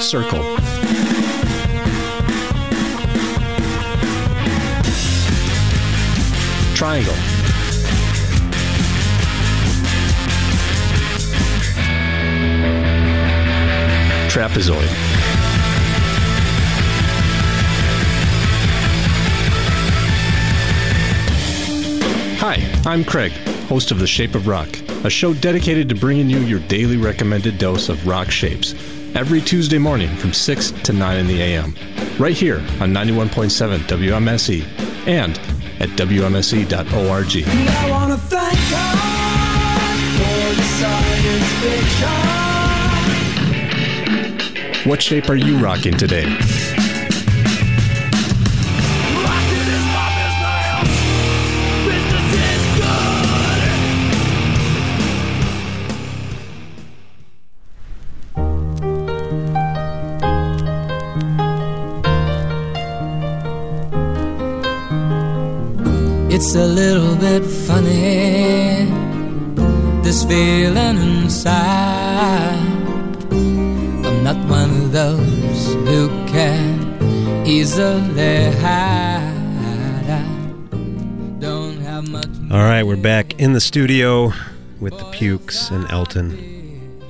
Circle. 0.00 0.44
Triangle. 6.76 7.14
Trapezoid. 14.28 15.37
Hi, 22.50 22.64
I'm 22.90 23.04
Craig, 23.04 23.32
host 23.68 23.90
of 23.90 23.98
The 23.98 24.06
Shape 24.06 24.34
of 24.34 24.46
Rock, 24.46 24.70
a 25.04 25.10
show 25.10 25.34
dedicated 25.34 25.86
to 25.90 25.94
bringing 25.94 26.30
you 26.30 26.38
your 26.38 26.60
daily 26.60 26.96
recommended 26.96 27.58
dose 27.58 27.90
of 27.90 28.06
rock 28.06 28.30
shapes 28.30 28.72
every 29.14 29.42
Tuesday 29.42 29.76
morning 29.76 30.16
from 30.16 30.32
6 30.32 30.70
to 30.70 30.94
9 30.94 31.16
in 31.18 31.26
the 31.26 31.42
a.m. 31.42 31.74
right 32.18 32.34
here 32.34 32.60
on 32.80 32.90
91.7 32.94 33.80
WMSE 33.80 34.64
and 35.06 35.38
at 35.78 35.90
WMSE.org. 35.90 37.44
I 37.46 37.90
wanna 37.90 38.16
thank 38.16 38.58
God 38.70 39.98
for 40.16 40.54
the 40.56 40.62
science 40.78 41.52
fiction. 44.72 44.88
What 44.88 45.02
shape 45.02 45.28
are 45.28 45.36
you 45.36 45.58
rocking 45.58 45.98
today? 45.98 46.34
It's 66.48 66.56
a 66.56 66.66
little 66.66 67.14
bit 67.14 67.44
funny, 67.44 68.86
this 70.02 70.24
feeling 70.24 70.96
inside. 70.96 72.56
I'm 73.30 74.24
not 74.24 74.48
one 74.48 74.70
of 74.70 74.92
those 74.92 75.74
who 75.74 76.08
can 76.26 77.46
easily 77.46 78.50
hide. 78.62 79.30
I 80.08 80.24
don't 81.38 81.80
have 81.82 82.08
much. 82.08 82.28
All 82.50 82.62
right, 82.62 82.82
we're 82.82 82.96
back 82.96 83.38
in 83.38 83.52
the 83.52 83.60
studio 83.60 84.32
with 84.80 84.96
the 84.96 85.04
Pukes 85.12 85.70
and 85.70 85.84
Elton. 85.90 87.02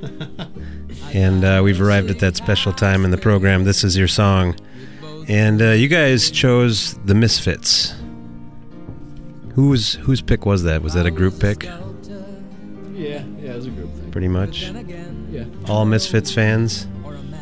and 1.12 1.44
uh, 1.44 1.60
we've 1.64 1.80
arrived 1.80 2.10
at 2.10 2.20
that 2.20 2.36
special 2.36 2.72
time 2.72 3.04
in 3.04 3.10
the 3.10 3.18
program. 3.18 3.64
This 3.64 3.82
is 3.82 3.96
your 3.96 4.06
song. 4.06 4.54
And 5.26 5.60
uh, 5.60 5.70
you 5.70 5.88
guys 5.88 6.30
chose 6.30 6.94
the 7.04 7.16
Misfits. 7.16 7.95
Whose 9.56 9.94
whose 9.94 10.20
pick 10.20 10.44
was 10.46 10.62
that? 10.64 10.82
Was 10.82 10.94
that 10.94 11.06
a 11.06 11.10
group 11.10 11.40
pick? 11.40 11.64
Yeah, 11.64 11.72
yeah, 12.94 13.22
it 13.52 13.56
was 13.56 13.66
a 13.66 13.70
group 13.70 13.92
thing. 13.94 14.10
Pretty 14.10 14.28
much. 14.28 14.70
Yeah. 15.30 15.44
All 15.68 15.84
Misfits 15.84 16.32
fans. 16.32 16.86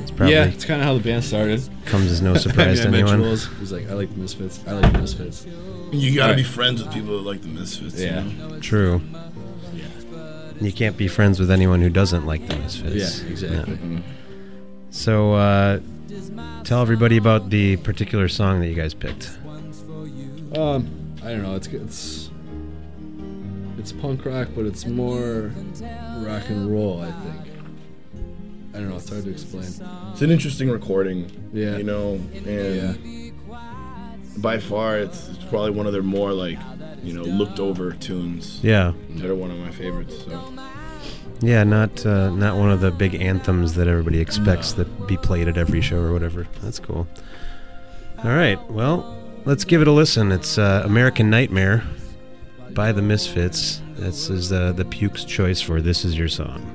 It's 0.00 0.10
probably 0.10 0.34
yeah, 0.34 0.44
it's 0.46 0.64
kind 0.64 0.80
of 0.80 0.86
how 0.86 0.94
the 0.94 1.00
band 1.02 1.24
started. 1.24 1.62
Comes 1.86 2.10
as 2.10 2.22
no 2.22 2.34
surprise 2.46 2.80
I 2.80 2.88
mean, 2.88 2.92
to 2.92 2.98
I 2.98 3.00
anyone. 3.12 3.20
Jules. 3.22 3.48
He's 3.58 3.72
like, 3.72 3.88
I 3.90 3.94
like 3.94 4.10
the 4.10 4.18
Misfits. 4.20 4.60
I 4.66 4.72
like 4.72 4.92
the 4.92 4.98
Misfits. 4.98 5.46
You 5.92 6.14
gotta 6.14 6.32
Right. 6.32 6.36
be 6.36 6.42
friends 6.44 6.82
with 6.82 6.92
people 6.92 7.16
that 7.16 7.28
like 7.28 7.42
the 7.42 7.48
Misfits. 7.48 7.98
you 8.00 8.06
Yeah. 8.06 8.22
know? 8.22 8.58
True. 8.60 9.00
You 10.60 10.72
can't 10.72 10.96
be 10.96 11.08
friends 11.08 11.40
with 11.40 11.50
anyone 11.50 11.80
who 11.80 11.90
doesn't 11.90 12.26
like 12.26 12.46
the 12.48 12.56
Misfits. 12.56 13.22
Yeah, 13.22 13.28
exactly. 13.30 13.76
No. 13.82 14.00
So, 14.90 15.34
uh, 15.34 15.80
tell 16.62 16.80
everybody 16.80 17.16
about 17.16 17.50
the 17.50 17.76
particular 17.78 18.28
song 18.28 18.60
that 18.60 18.68
you 18.68 18.74
guys 18.74 18.94
picked. 18.94 19.36
Um, 20.56 20.88
I 21.24 21.28
don't 21.30 21.42
know. 21.42 21.54
It's 21.54 21.66
it's 21.68 22.30
it's 23.78 23.92
punk 23.92 24.24
rock, 24.24 24.48
but 24.54 24.66
it's 24.66 24.86
more 24.86 25.52
rock 26.18 26.48
and 26.48 26.70
roll. 26.70 27.00
I 27.00 27.10
think. 27.10 27.40
I 28.74 28.78
don't 28.78 28.90
know. 28.90 28.96
It's 28.96 29.08
hard 29.08 29.24
to 29.24 29.30
explain. 29.30 29.64
It's 30.12 30.22
an 30.22 30.30
interesting 30.30 30.68
recording. 30.68 31.30
Yeah. 31.52 31.76
You 31.76 31.84
know, 31.84 32.20
and 32.46 33.32
by 34.38 34.58
far, 34.58 34.98
it's, 34.98 35.28
it's 35.28 35.44
probably 35.44 35.70
one 35.70 35.86
of 35.86 35.92
their 35.92 36.02
more 36.02 36.32
like, 36.32 36.58
you 37.02 37.14
know, 37.14 37.22
looked 37.22 37.60
over 37.60 37.92
tunes. 37.92 38.58
Yeah. 38.62 38.92
That 39.10 39.30
are 39.30 39.34
one 39.34 39.52
of 39.52 39.58
my 39.58 39.70
favorites. 39.70 40.24
So. 40.24 40.52
Yeah, 41.40 41.62
not 41.64 42.04
uh, 42.04 42.30
not 42.30 42.56
one 42.56 42.70
of 42.70 42.80
the 42.80 42.90
big 42.90 43.14
anthems 43.14 43.74
that 43.74 43.86
everybody 43.86 44.20
expects 44.20 44.72
that 44.72 45.06
be 45.06 45.16
played 45.16 45.46
at 45.46 45.56
every 45.56 45.80
show 45.80 45.98
or 45.98 46.12
whatever. 46.12 46.46
That's 46.62 46.78
cool. 46.78 47.06
All 48.18 48.30
right, 48.30 48.58
well, 48.70 49.23
let's 49.44 49.64
give 49.64 49.80
it 49.80 49.88
a 49.88 49.92
listen. 49.92 50.32
It's 50.32 50.58
uh, 50.58 50.82
American 50.84 51.30
Nightmare 51.30 51.82
by 52.70 52.92
the 52.92 53.02
Misfits. 53.02 53.80
This 53.96 54.30
is 54.30 54.52
uh, 54.52 54.72
the 54.72 54.84
Puke's 54.84 55.24
choice 55.24 55.60
for 55.60 55.80
"This 55.80 56.04
Is 56.04 56.18
Your 56.18 56.28
Song." 56.28 56.73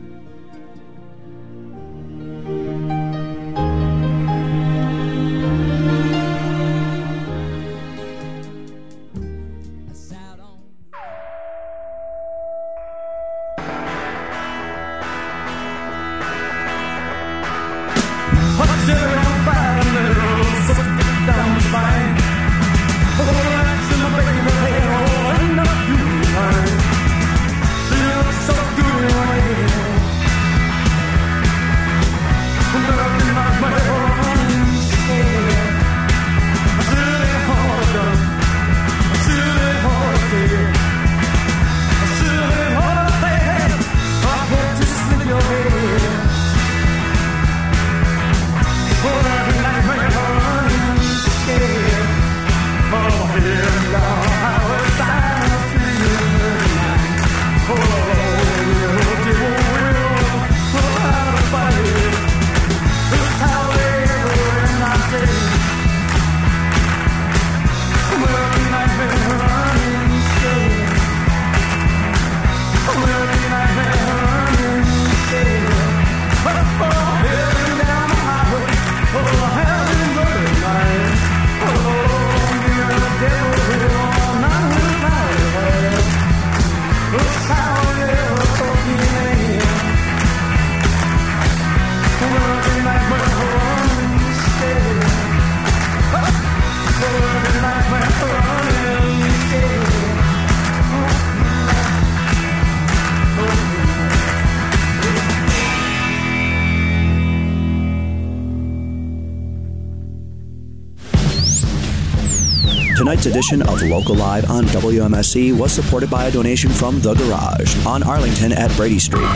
Edition 113.30 113.62
of 113.62 113.82
Local 113.84 114.16
Live 114.16 114.50
on 114.50 114.64
WMSE 114.66 115.56
was 115.56 115.72
supported 115.72 116.10
by 116.10 116.26
a 116.26 116.32
donation 116.32 116.72
from 116.72 117.00
The 117.00 117.14
Garage 117.14 117.86
on 117.86 118.02
Arlington 118.02 118.52
at 118.52 118.76
Brady 118.76 118.98
Street. 118.98 119.30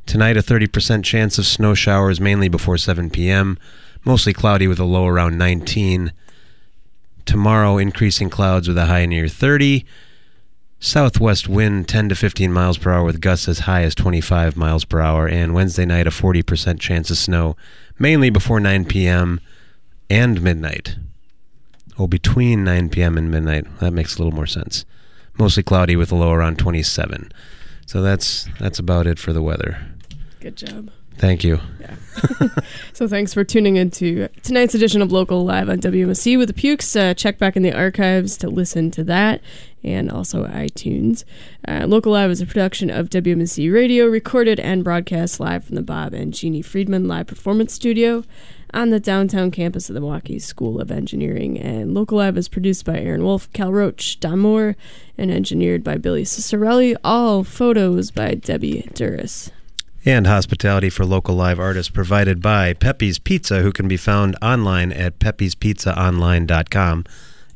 Tonight, 0.07 0.37
a 0.37 0.43
30% 0.43 1.03
chance 1.03 1.39
of 1.39 1.47
snow 1.47 1.74
showers, 1.74 2.20
mainly 2.20 2.49
before 2.49 2.76
7 2.76 3.09
p.m. 3.09 3.59
Mostly 4.05 4.35
cloudy 4.35 4.66
with 4.66 4.78
a 4.78 4.85
low 4.85 5.07
around 5.07 5.39
19. 5.39 6.12
Tomorrow, 7.24 7.78
increasing 7.78 8.28
clouds 8.28 8.68
with 8.68 8.76
a 8.76 8.87
high 8.87 9.07
near 9.07 9.28
30. 9.28 9.87
Southwest 10.78 11.49
wind 11.49 11.89
10 11.89 12.11
to 12.11 12.14
15 12.14 12.53
miles 12.53 12.76
per 12.76 12.93
hour 12.93 13.03
with 13.03 13.22
gusts 13.22 13.49
as 13.49 13.61
high 13.61 13.85
as 13.85 13.95
25 13.95 14.55
miles 14.55 14.85
per 14.85 15.01
hour. 15.01 15.26
And 15.26 15.55
Wednesday 15.55 15.87
night, 15.87 16.07
a 16.07 16.11
40% 16.11 16.78
chance 16.78 17.11
of 17.11 17.16
snow, 17.16 17.57
mainly 17.99 18.28
before 18.28 18.61
9 18.61 18.85
p.m. 18.85 19.41
and 20.11 20.43
midnight. 20.43 20.97
Oh, 21.99 22.07
between 22.07 22.65
9 22.65 22.89
p.m. 22.89 23.17
and 23.17 23.31
midnight. 23.31 23.67
That 23.81 23.93
makes 23.93 24.17
a 24.17 24.19
little 24.19 24.35
more 24.35 24.47
sense. 24.47 24.85
Mostly 25.39 25.63
cloudy 25.63 25.97
with 25.97 26.11
a 26.13 26.17
low 26.17 26.33
around 26.33 26.59
27. 26.59 27.33
So 27.87 28.03
that's 28.03 28.49
that's 28.59 28.79
about 28.79 29.07
it 29.07 29.19
for 29.19 29.33
the 29.33 29.43
weather. 29.43 29.79
Good 30.41 30.57
job. 30.57 30.91
Thank 31.17 31.45
you. 31.45 31.61
Yeah. 31.81 31.95
So 32.93 33.09
thanks 33.09 33.35
for 33.35 33.43
tuning 33.43 33.75
into 33.75 34.29
tonight's 34.45 34.75
edition 34.75 35.03
of 35.03 35.11
Local 35.11 35.45
Live 35.45 35.69
on 35.69 35.79
WMSE 35.81 36.39
with 36.39 36.47
the 36.47 36.55
Pukes. 36.55 36.95
Uh, 36.95 37.13
check 37.13 37.39
back 37.39 37.57
in 37.57 37.65
the 37.65 37.73
archives 37.73 38.37
to 38.39 38.49
listen 38.49 38.93
to 38.93 39.03
that 39.05 39.41
and 39.83 40.11
also 40.13 40.47
iTunes. 40.47 41.25
Uh, 41.67 41.87
Local 41.89 42.13
Live 42.13 42.31
is 42.31 42.41
a 42.41 42.47
production 42.47 42.91
of 42.91 43.11
WMSE 43.11 43.73
Radio, 43.73 44.07
recorded 44.07 44.61
and 44.61 44.85
broadcast 44.85 45.41
live 45.41 45.65
from 45.65 45.75
the 45.75 45.83
Bob 45.83 46.15
and 46.15 46.33
Jeannie 46.33 46.63
Friedman 46.63 47.09
Live 47.09 47.27
Performance 47.27 47.73
Studio 47.75 48.23
on 48.75 48.91
the 48.91 49.01
downtown 49.01 49.51
campus 49.51 49.89
of 49.89 49.95
the 49.95 50.01
Milwaukee 50.01 50.39
School 50.39 50.81
of 50.81 50.91
Engineering. 50.91 51.59
And 51.59 51.95
Local 51.95 52.18
Live 52.18 52.37
is 52.37 52.49
produced 52.49 52.85
by 52.85 52.99
Aaron 52.99 53.22
Wolf, 53.22 53.51
Cal 53.53 53.72
Roach, 53.72 54.18
Don 54.20 54.41
Moore, 54.41 54.77
and 55.16 55.31
engineered 55.31 55.85
by 55.85 55.97
Billy 55.97 56.25
Cicerelli. 56.25 56.97
All 57.05 57.45
photos 57.45 58.11
by 58.11 58.35
Debbie 58.35 58.91
Duras. 58.95 59.51
And 60.05 60.27
hospitality 60.27 60.91
for 60.91 61.07
local 61.07 61.35
live 61.35 61.59
artists 61.59 61.91
provided 61.91 62.43
by 62.43 62.75
Pepe's 62.75 63.18
Pizza, 63.18 63.62
who 63.62 63.72
can 63.72 63.89
be 63.89 63.97
found 63.97 64.37
online 64.43 64.93
at 64.93 65.18
pepespizzaonline.com. 65.18 67.05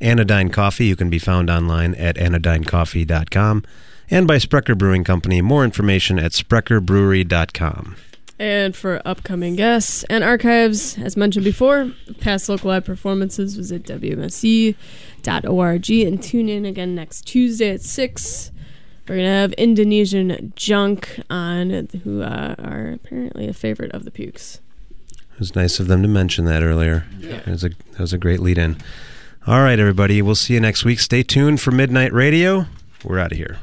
Anodyne 0.01 0.49
Coffee, 0.51 0.89
who 0.89 0.97
can 0.97 1.11
be 1.11 1.19
found 1.19 1.51
online 1.51 1.95
at 1.97 2.17
anodynecoffee.com. 2.17 3.65
And 4.11 4.27
by 4.27 4.39
Sprecher 4.39 4.75
Brewing 4.75 5.05
Company. 5.05 5.43
More 5.43 5.65
information 5.65 6.19
at 6.19 6.33
sprecherbrewery.com. 6.33 7.97
And 8.39 8.77
for 8.77 9.03
upcoming 9.05 9.57
guests 9.57 10.05
and 10.05 10.23
archives, 10.23 10.97
as 10.99 11.17
mentioned 11.17 11.45
before, 11.45 11.93
past 12.21 12.49
local 12.49 12.69
live 12.71 12.85
performances 12.85 13.57
visit 13.57 13.83
WMSE.org 13.83 14.77
and 15.91 16.23
tune 16.23 16.49
in 16.49 16.65
again 16.65 16.95
next 16.95 17.27
Tuesday 17.27 17.71
at 17.71 17.83
6. 17.83 18.53
We're 19.09 19.17
going 19.17 19.27
to 19.27 19.33
have 19.33 19.53
Indonesian 19.55 20.53
Junk 20.55 21.21
on, 21.31 21.89
who 22.05 22.23
uh, 22.23 22.55
are 22.59 22.93
apparently 22.93 23.49
a 23.49 23.55
favorite 23.55 23.91
of 23.93 24.05
the 24.05 24.11
Pukes. 24.13 24.61
It 25.33 25.41
was 25.41 25.57
nice 25.57 25.81
of 25.81 25.89
them 25.89 26.03
to 26.03 26.09
mention 26.09 26.45
that 26.45 26.63
earlier. 26.63 27.07
Yeah. 27.19 27.39
That, 27.39 27.47
was 27.47 27.65
a, 27.65 27.69
that 27.71 28.01
was 28.01 28.13
a 28.13 28.19
great 28.19 28.41
lead 28.41 28.59
in. 28.59 28.77
All 29.47 29.63
right, 29.63 29.79
everybody. 29.79 30.21
We'll 30.21 30.35
see 30.35 30.55
you 30.55 30.61
next 30.61 30.85
week. 30.85 31.01
Stay 31.01 31.23
tuned 31.23 31.61
for 31.61 31.71
Midnight 31.71 32.13
Radio. 32.13 32.67
We're 33.03 33.19
out 33.19 33.33
of 33.33 33.39
here. 33.39 33.57